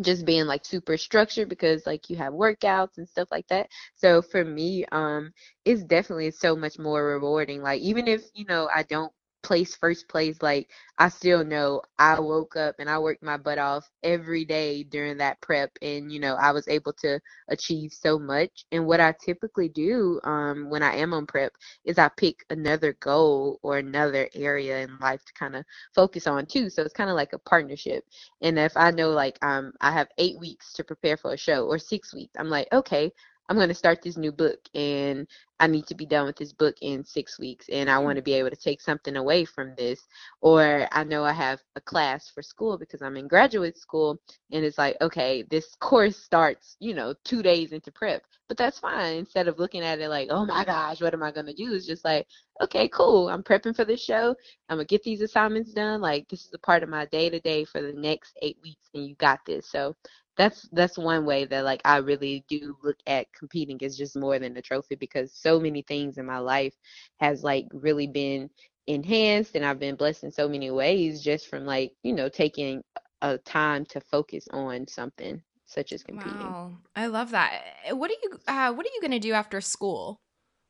[0.02, 3.68] just being like super structured because like you have workouts and stuff like that.
[3.95, 5.32] So for me, um,
[5.66, 7.62] it's definitely so much more rewarding.
[7.62, 9.12] Like even if, you know, I don't
[9.44, 13.58] place first place, like I still know I woke up and I worked my butt
[13.60, 17.20] off every day during that prep and you know, I was able to
[17.50, 18.66] achieve so much.
[18.72, 21.54] And what I typically do um when I am on prep
[21.86, 25.64] is I pick another goal or another area in life to kind of
[25.96, 26.70] focus on too.
[26.70, 28.04] So it's kind of like a partnership.
[28.42, 31.66] And if I know like um I have 8 weeks to prepare for a show
[31.66, 33.12] or 6 weeks, I'm like, okay,
[33.50, 35.28] I'm going to start this new book and
[35.60, 38.22] I need to be done with this book in six weeks and I want to
[38.22, 40.02] be able to take something away from this.
[40.41, 44.20] Or I know I have a class for school because I'm in graduate school
[44.52, 48.24] and it's like, okay, this course starts, you know, two days into prep.
[48.50, 49.18] But that's fine.
[49.18, 51.74] Instead of looking at it like, oh my gosh, what am I going to do?
[51.74, 52.28] It's just like,
[52.62, 53.30] okay, cool.
[53.30, 54.36] I'm prepping for this show.
[54.70, 56.02] I'm going to get these assignments done.
[56.02, 58.89] Like, this is a part of my day to day for the next eight weeks
[58.93, 59.70] and you got this.
[59.70, 59.95] So
[60.38, 64.40] that's that's one way that like I really do look at competing is just more
[64.40, 66.76] than a trophy because so many things in my life
[67.20, 68.50] has like really been
[68.88, 72.84] enhanced and I've been blessed in so many ways just from like, you know, taking
[73.22, 76.56] a time to focus on something such as competing.
[76.56, 76.78] Wow.
[76.96, 77.62] I love that.
[77.86, 80.22] Eh, what are you uh what are you going to do after school?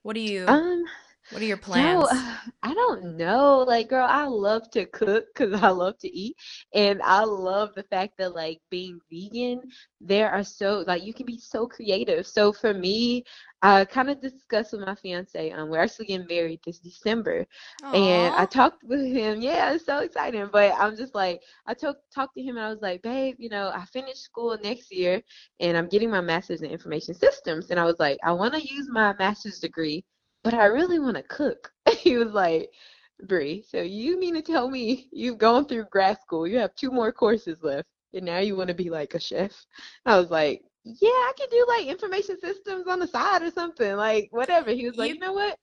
[0.03, 0.85] What do you Um
[1.31, 2.09] what are your plans?
[2.09, 2.15] So,
[2.63, 3.59] I don't know.
[3.67, 6.35] Like, girl, I love to cook because I love to eat.
[6.73, 9.61] And I love the fact that, like, being vegan,
[9.99, 12.25] there are so, like, you can be so creative.
[12.25, 13.23] So, for me,
[13.61, 15.51] I kind of discussed with my fiance.
[15.51, 17.45] Um, we're actually getting married this December.
[17.83, 17.95] Aww.
[17.95, 19.41] And I talked with him.
[19.41, 20.47] Yeah, it's so exciting.
[20.51, 23.49] But I'm just like, I talked talked to him and I was like, babe, you
[23.49, 25.21] know, I finished school next year
[25.59, 27.71] and I'm getting my master's in information systems.
[27.71, 30.05] And I was like, I want to use my master's degree
[30.43, 31.71] but I really want to cook.
[31.97, 32.69] he was like,
[33.23, 36.91] Bree, so you mean to tell me you've gone through grad school, you have two
[36.91, 39.65] more courses left, and now you want to be like a chef?
[40.05, 43.95] I was like, yeah, I could do like information systems on the side or something,
[43.95, 44.71] like whatever.
[44.71, 45.57] He was like, you, you know what?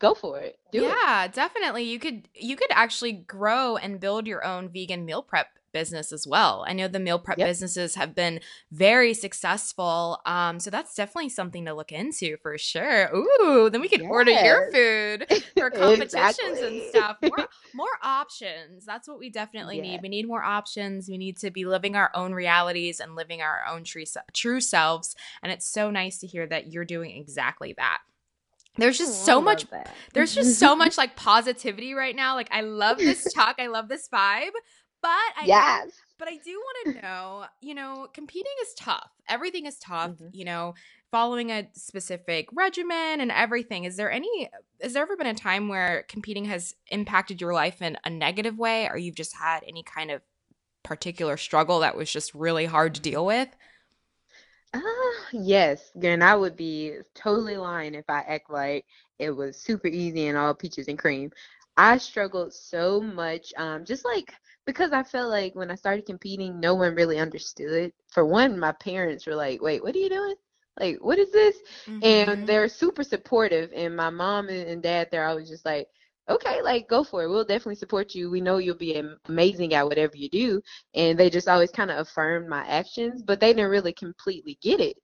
[0.00, 0.56] Go for it.
[0.72, 1.32] Do yeah, it.
[1.32, 1.84] definitely.
[1.84, 6.26] You could you could actually grow and build your own vegan meal prep business as
[6.26, 6.64] well.
[6.66, 7.48] I know the meal prep yep.
[7.48, 8.40] businesses have been
[8.72, 10.20] very successful.
[10.24, 13.14] Um, so that's definitely something to look into for sure.
[13.14, 14.10] Ooh, then we can yes.
[14.10, 15.26] order your food
[15.58, 16.78] for competitions exactly.
[16.80, 17.16] and stuff.
[17.22, 18.86] More, more options.
[18.86, 20.00] That's what we definitely need.
[20.02, 21.08] We need more options.
[21.10, 25.14] We need to be living our own realities and living our own true, true selves.
[25.42, 27.98] And it's so nice to hear that you're doing exactly that
[28.76, 29.94] there's just oh, so much that.
[30.14, 33.88] there's just so much like positivity right now like i love this talk i love
[33.88, 34.50] this vibe
[35.04, 35.90] but I yes.
[36.18, 39.10] but I do want to know, you know, competing is tough.
[39.28, 40.28] Everything is tough, mm-hmm.
[40.32, 40.74] you know,
[41.10, 43.84] following a specific regimen and everything.
[43.84, 44.48] Is there any
[44.80, 48.56] has there ever been a time where competing has impacted your life in a negative
[48.56, 50.22] way or you've just had any kind of
[50.82, 53.50] particular struggle that was just really hard to deal with?
[54.72, 54.80] Uh,
[55.34, 58.86] yes, and I would be totally lying if I act like
[59.18, 61.30] it was super easy and all peaches and cream.
[61.76, 64.32] I struggled so much, um, just like
[64.66, 67.92] because I felt like when I started competing, no one really understood.
[68.08, 70.34] For one, my parents were like, "Wait, what are you doing?
[70.80, 71.56] Like, what is this?"
[71.86, 72.04] Mm-hmm.
[72.06, 73.70] And they're super supportive.
[73.74, 75.88] And my mom and dad, they're always just like,
[76.28, 77.28] "Okay, like go for it.
[77.28, 78.30] We'll definitely support you.
[78.30, 80.60] We know you'll be amazing at whatever you do."
[80.94, 84.80] And they just always kind of affirmed my actions, but they didn't really completely get
[84.80, 84.96] it.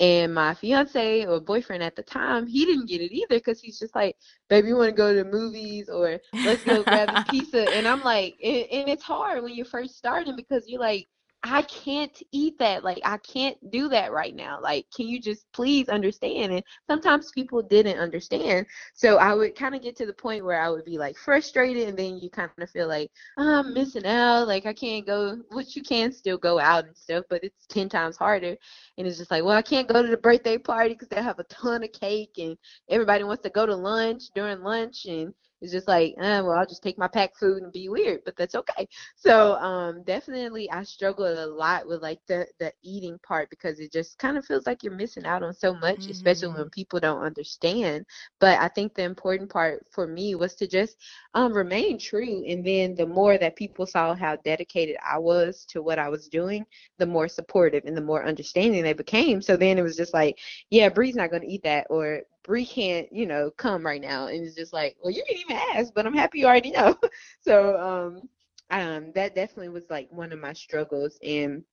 [0.00, 3.78] And my fiance or boyfriend at the time, he didn't get it either because he's
[3.78, 4.16] just like,
[4.48, 7.72] baby, you want to go to the movies or let's go grab a pizza.
[7.74, 11.06] And I'm like, and, and it's hard when you're first starting because you're like,
[11.46, 12.84] I can't eat that.
[12.84, 14.58] Like, I can't do that right now.
[14.62, 16.52] Like, can you just please understand?
[16.52, 18.66] And sometimes people didn't understand.
[18.94, 21.86] So I would kind of get to the point where I would be like frustrated,
[21.86, 24.48] and then you kind of feel like, oh, I'm missing out.
[24.48, 27.90] Like, I can't go, which you can still go out and stuff, but it's 10
[27.90, 28.56] times harder.
[28.96, 31.38] And it's just like, well, I can't go to the birthday party because they have
[31.38, 32.56] a ton of cake, and
[32.88, 35.04] everybody wants to go to lunch during lunch.
[35.04, 35.34] And
[35.64, 38.36] it's just like, eh, well, I'll just take my packed food and be weird, but
[38.36, 38.86] that's okay.
[39.16, 43.90] So um, definitely, I struggled a lot with like the the eating part because it
[43.90, 46.10] just kind of feels like you're missing out on so much, mm-hmm.
[46.10, 48.04] especially when people don't understand.
[48.40, 50.98] But I think the important part for me was to just
[51.32, 55.80] um, remain true, and then the more that people saw how dedicated I was to
[55.80, 56.66] what I was doing,
[56.98, 59.40] the more supportive and the more understanding they became.
[59.40, 60.38] So then it was just like,
[60.68, 64.26] yeah, Bree's not going to eat that, or Bree can't, you know, come right now.
[64.26, 66.96] And it's just like, well, you didn't even ask, but I'm happy you already know.
[67.40, 68.28] so um,
[68.70, 71.18] um, that definitely was like one of my struggles.
[71.24, 71.64] And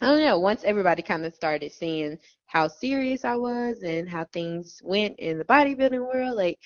[0.00, 4.24] I don't know, once everybody kind of started seeing how serious I was and how
[4.26, 6.58] things went in the bodybuilding world, like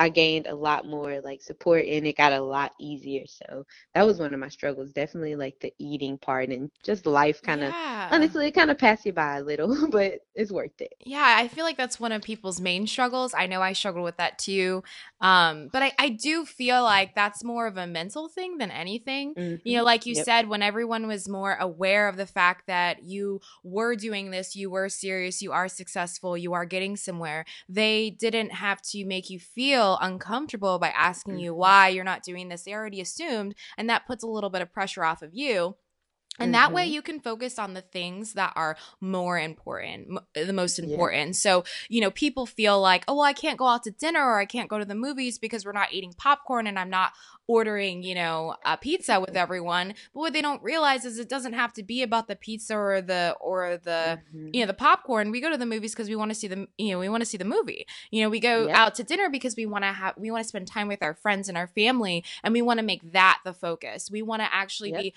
[0.00, 3.24] I gained a lot more like support and it got a lot easier.
[3.26, 7.42] So that was one of my struggles, definitely like the eating part and just life
[7.42, 8.10] kind of Yeah.
[8.10, 10.94] honestly it kind of passed you by a little, but it's worth it.
[11.02, 13.32] Yeah, I feel like that's one of people's main struggles.
[13.34, 14.82] I know I struggle with that too.
[15.22, 19.34] Um, but I, I do feel like that's more of a mental thing than anything.
[19.64, 20.26] You know, like you Yep.
[20.26, 24.70] said, when everyone was more aware of the fact that you were doing this, you
[24.70, 29.38] were serious, you are successful, you are getting somewhere, they didn't have to make you
[29.38, 31.56] feel uncomfortable by asking you Mhm.
[31.56, 32.62] why you're not doing this.
[32.64, 35.76] They already assumed, and that puts a little bit of pressure off of you.
[36.40, 36.92] And that way Mhm.
[36.92, 40.86] you can focus on the things that are more important, m- the most Yeah.
[40.86, 41.36] important.
[41.36, 44.38] So, you know, people feel like, oh, well, I can't go out to dinner or
[44.38, 47.12] I can't go to the movies because we're not eating popcorn and I'm not
[47.46, 49.88] ordering, you know, a pizza with everyone.
[50.14, 53.02] But what they don't realize is it doesn't have to be about the pizza or
[53.02, 54.50] the or the Mhm.
[54.54, 56.66] you know the popcorn we go to the movies because we want to see the
[56.76, 58.76] you know we want to see the movie you know we go Yep.
[58.76, 61.14] out to dinner because we want to have we want to spend time with our
[61.14, 64.52] friends and our family and we want to make that the focus we want to
[64.52, 65.00] actually Yep.
[65.02, 65.14] be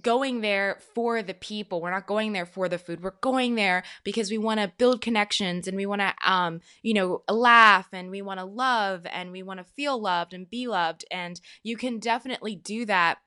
[0.00, 1.80] going there for the people.
[1.80, 3.02] We're not going there for the food.
[3.02, 6.94] We're going there because we want to build connections and we want to um you
[6.94, 10.68] know laugh and we want to love and we want to feel loved and be
[10.68, 11.04] loved.
[11.10, 13.18] And you can definitely do that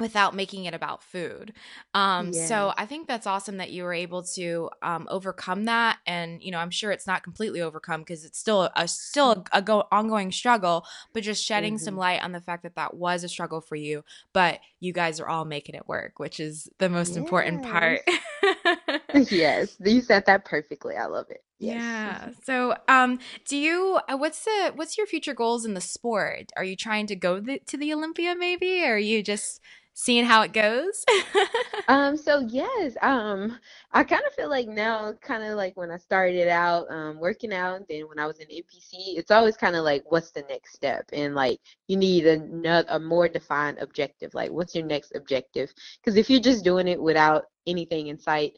[0.00, 1.52] without making it about food.
[1.94, 6.42] Um, so I think that's awesome that you were able to um, overcome that, and
[6.42, 9.62] you know I'm sure it's not completely overcome because it's still a still a, a
[9.62, 11.98] go ongoing struggle, but just shedding some Mhm.
[11.98, 15.28] light on the fact that that was a struggle for you, but you guys are
[15.28, 18.02] all making it work, which is the most important part.
[19.30, 20.96] yes, you said that perfectly.
[20.96, 21.42] I love it.
[21.58, 21.96] Yes.
[21.96, 22.30] Yeah.
[22.42, 23.98] So, um, do you?
[24.08, 24.72] Uh, what's the?
[24.74, 26.50] What's your future goals in the sport?
[26.56, 28.84] Are you trying to go the, to the Olympia, maybe?
[28.84, 29.60] Or are you just
[29.94, 31.04] seeing how it goes?
[31.88, 33.58] Um, so yes, um,
[33.92, 37.52] I kind of feel like now, kind of like when I started out, um, working
[37.52, 40.44] out, and then when I was in NPC, it's always kind of like, what's the
[40.48, 41.04] next step?
[41.12, 44.32] And like, you need another, a more defined objective.
[44.34, 45.72] Like, what's your next objective?
[46.00, 48.54] Because if you're just doing it without anything in sight,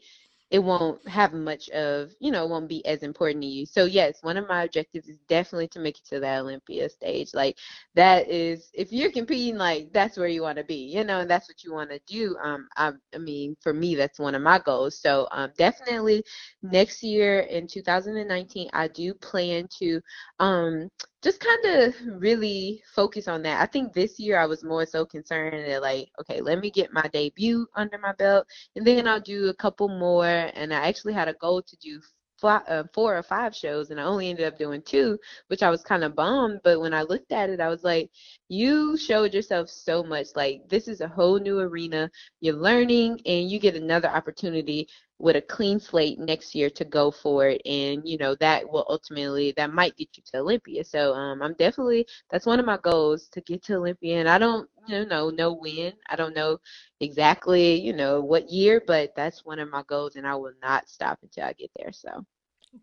[0.49, 3.65] it won't have much of, you know, it won't be as important to you.
[3.65, 7.33] So yes, one of my objectives is definitely to make it to the Olympia stage.
[7.33, 7.57] Like
[7.95, 11.29] that is if you're competing like that's where you want to be you know and
[11.29, 14.41] that's what you want to do um I, I mean for me that's one of
[14.41, 16.23] my goals so um definitely
[16.61, 19.99] next year in 2019 i do plan to
[20.39, 20.89] um
[21.27, 25.05] just kind of really focus on that i think this year i was more so
[25.05, 28.47] concerned that like okay let me get my debut under my belt
[28.77, 31.99] and then i'll do a couple more and i actually had a goal to do
[32.43, 35.17] uh, four or five shows and i only ended up doing two
[35.47, 36.61] which I was kind of bummed.
[36.63, 38.09] But when I looked at it, I was like,
[38.49, 40.27] you showed yourself so much.
[40.35, 42.09] Like, this is a whole new arena.
[42.41, 44.87] You're learning, and you get another opportunity
[45.19, 47.61] with a clean slate next year to go for it.
[47.65, 50.83] And, you know, that will ultimately, that might get you to Olympia.
[50.83, 54.19] So, um, I'm definitely, that's one of my goals to get to Olympia.
[54.19, 55.93] And I don't, you know, know when.
[56.09, 56.59] I don't know
[56.99, 60.89] exactly, you know, what year, but that's one of my goals, and I will not
[60.89, 61.91] stop until I get there.
[61.91, 62.25] So.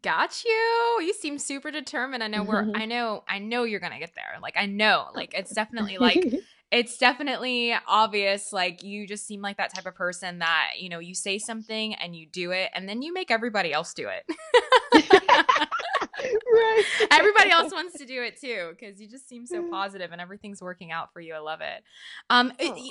[0.02, 1.00] Got you.
[1.02, 2.22] You seem super determined.
[2.24, 4.38] I know we're I know I know you're going to get there.
[4.42, 5.08] Like I know.
[5.14, 6.34] Like it's definitely like
[6.70, 10.98] it's definitely obvious like you just seem like that type of person that, you know,
[10.98, 14.24] you say something and you do it and then you make everybody else do it.
[16.52, 16.84] right.
[17.10, 20.62] everybody else wants to do it too because you just seem so positive and everything's
[20.62, 21.34] working out for you.
[21.34, 21.82] I love it.
[22.30, 22.90] Um Aw.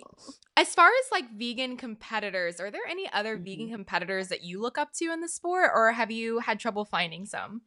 [0.55, 3.71] as far as like vegan competitors, are there any other vegan Mhm.
[3.71, 7.25] competitors that you look up to in the sport or have you had trouble finding
[7.25, 7.61] some?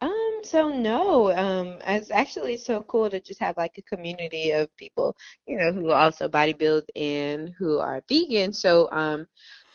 [0.00, 4.74] Um, so no, um, it's actually so cool to just have like a community of
[4.76, 5.14] people,
[5.46, 8.52] you know, who also bodybuild and who are vegan.
[8.54, 9.26] So, um,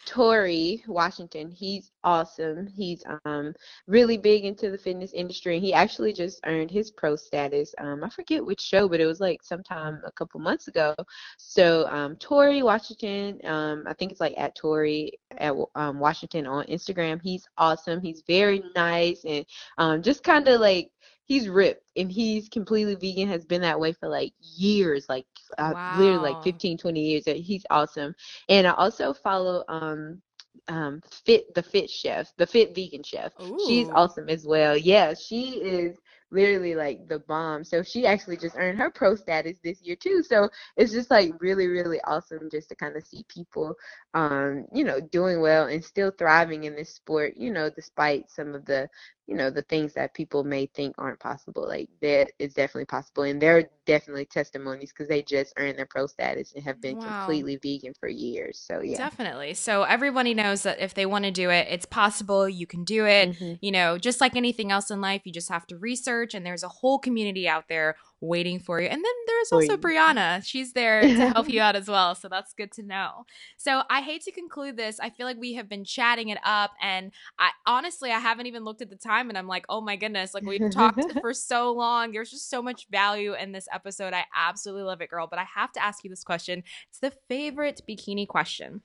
[0.06, 2.68] Torre Washington, he's awesome.
[2.68, 3.54] He's um
[3.88, 7.74] really big into the fitness industry, and he actually just earned his pro status.
[7.80, 10.96] Um, I forget which show, but it was like sometime a couple months ago.
[11.38, 16.66] So, um, Torre Washington, um, I think it's like at Torre at um, Washington on
[16.66, 17.20] Instagram.
[17.22, 18.02] He's awesome.
[18.02, 19.46] He's very nice and
[19.78, 20.90] um, just kind of like
[21.26, 25.26] he's ripped and he's completely vegan has been that way for like years like
[25.58, 28.16] uh, literally like 15 20 years he's awesome.
[28.50, 30.22] And i also follow um
[30.68, 33.34] um fit the fit chef the fit vegan chef.
[33.58, 34.78] She's awesome as well.
[34.78, 35.98] Yeah she is
[36.32, 37.64] literally like the bomb.
[37.64, 40.24] So she actually just earned her pro status this year too.
[40.24, 43.76] So it's just like really really awesome just to kind of see people
[44.14, 48.56] um you know doing well and still thriving in this sport you know despite some
[48.56, 48.88] of the
[49.28, 53.24] you know the things that people may think aren't possible like that is definitely possible
[53.24, 57.26] and they're definitely testimonies because they just earned their pro status and have been wow.
[57.26, 61.32] completely vegan for years so yeah definitely so everybody knows that if they want to
[61.32, 63.54] do it it's possible you can do it mm-hmm.
[63.62, 66.64] you know just like anything else in life you just have to research and there's
[66.64, 68.88] a whole community out there waiting for you.
[68.88, 70.44] And then there's also Brianna.
[70.44, 72.16] She's there to help you out as well.
[72.16, 73.26] So that's good to know.
[73.58, 75.00] So I hate to conclude this.
[75.00, 76.72] I feel like we have been chatting it up.
[76.82, 79.96] And I honestly, I haven't even looked at the time and I'm like, oh my
[79.96, 82.12] goodness, like we've talked for so long.
[82.12, 84.14] There's just so much value in this episode.
[84.14, 85.28] I absolutely love it, girl.
[85.28, 86.64] But I have to ask you this question.
[86.90, 88.82] It's the favorite bikini question.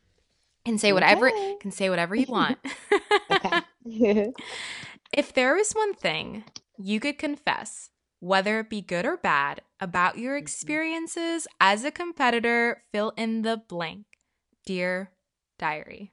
[0.64, 1.56] Can say whatever okay.
[1.60, 2.58] can say whatever you want.
[5.12, 6.44] if there was one thing
[6.76, 10.42] you could confess whether it be good or bad, about your mm-hmm.
[10.42, 14.04] experiences as a competitor, fill in the blank.
[14.66, 15.10] Dear
[15.58, 16.12] Diary.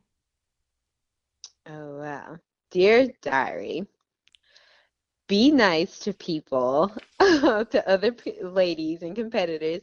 [1.70, 2.38] Oh, wow.
[2.72, 3.86] Dear Diary,
[5.28, 9.82] be nice to people, to other p- ladies and competitors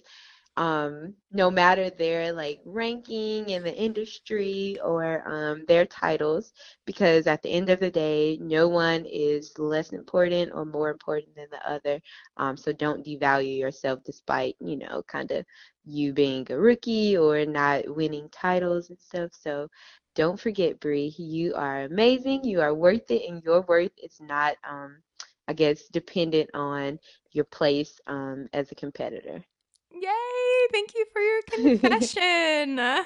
[0.57, 6.53] um, no matter their like ranking in the industry or um, their titles,
[6.86, 11.34] because at the end of the day, no one is less important or more important
[11.36, 12.01] than the other.
[12.36, 15.45] Um, so don't devalue yourself despite, you know, kind of
[15.84, 19.30] you being a rookie or not winning titles and stuff.
[19.32, 19.68] So
[20.14, 22.45] don't forget, Bree, you are amazing.
[22.45, 25.03] You are worth it, and your worth is not, um,
[25.49, 26.99] I guess, dependent on
[27.32, 29.45] your place um, as a competitor.
[29.92, 30.68] Yay!
[30.72, 31.42] Thank you for your
[31.78, 33.05] confession.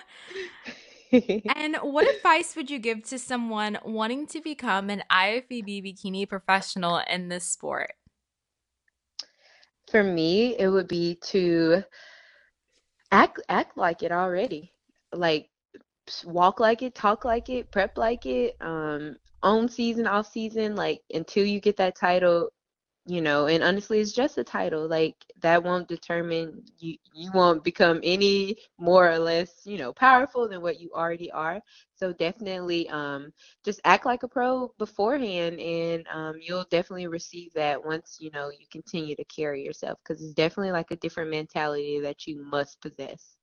[1.56, 7.00] and what advice would you give to someone wanting to become an IFBB bikini professional
[7.10, 7.94] in this sport?
[9.90, 11.82] For me, it would be to
[13.10, 14.72] act act like it already.
[15.12, 15.48] Like
[16.24, 21.02] walk like it, talk like it, prep like it, um, on season, off season, like
[21.12, 22.50] until you get that title,
[23.06, 27.64] you know and honestly it's just a title like that won't determine you you won't
[27.64, 31.60] become any more or less you know powerful than what you already are.
[31.94, 33.32] So definitely um
[33.64, 38.50] just act like a pro beforehand and um you'll definitely receive that once you know
[38.50, 42.80] you continue to carry yourself because it's definitely like a different mentality that you must
[42.82, 43.37] possess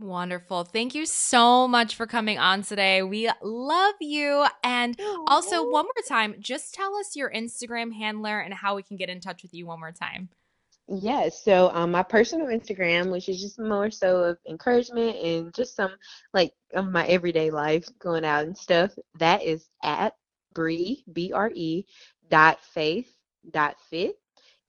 [0.00, 0.64] Wonderful.
[0.64, 3.02] Thank you so much for coming on today.
[3.02, 4.46] We love you.
[4.64, 8.96] And also, one more time, just tell us your Instagram handler and how we can
[8.96, 10.30] get in touch with you one more time.
[10.88, 11.44] Yes.
[11.44, 15.92] So um, my personal Instagram, which is just more so of encouragement and just some
[16.32, 20.14] like of my everyday life going out and stuff, that is at
[20.54, 21.84] Bre, B R E
[22.28, 23.12] dot faith
[23.50, 24.16] dot fit.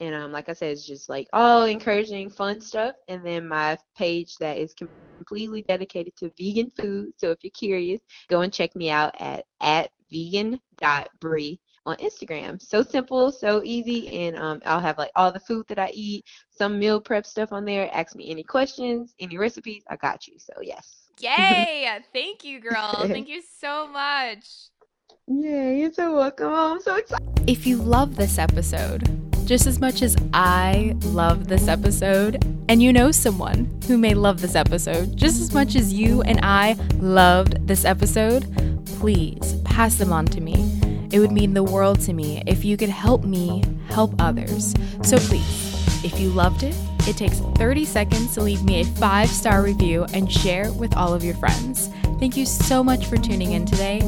[0.02, 2.96] And um, like I said, it's just like all encouraging, fun stuff.
[3.08, 7.14] And then my page that is completely dedicated to vegan food.
[7.18, 12.60] So if you're curious, go and check me out at at vegan.bre on Instagram.
[12.60, 16.26] So simple, so easy, and um, I'll have like all the food that I eat,
[16.50, 17.90] some meal prep stuff on there.
[17.94, 20.34] Ask me any questions, any recipes, I got you.
[20.40, 21.10] So yes.
[21.20, 22.00] Yay!
[22.14, 23.06] Thank you, girl.
[23.08, 24.48] Thank you so much.
[25.28, 26.48] Yay, you're so welcome.
[26.48, 27.28] Oh, I'm so excited.
[27.48, 32.94] If you love this episode, just as much as I love this episode, and you
[32.94, 37.68] know someone who may love this episode just as much as you and I loved
[37.68, 38.46] this episode,
[38.86, 40.80] please pass them on to me.
[41.12, 44.74] It would mean the world to me if you could help me help others.
[45.04, 46.74] So please, if you loved it,
[47.06, 51.14] it takes 30 seconds to leave me a five star review and share with all
[51.14, 51.90] of your friends.
[52.22, 54.00] Thank you so much for tuning in today,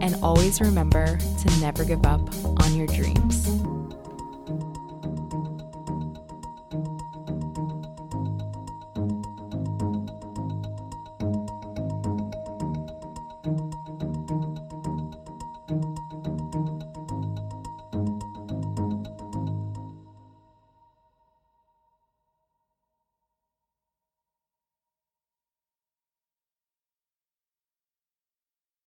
[0.00, 2.20] and always remember to never give up
[2.62, 3.61] on your dreams.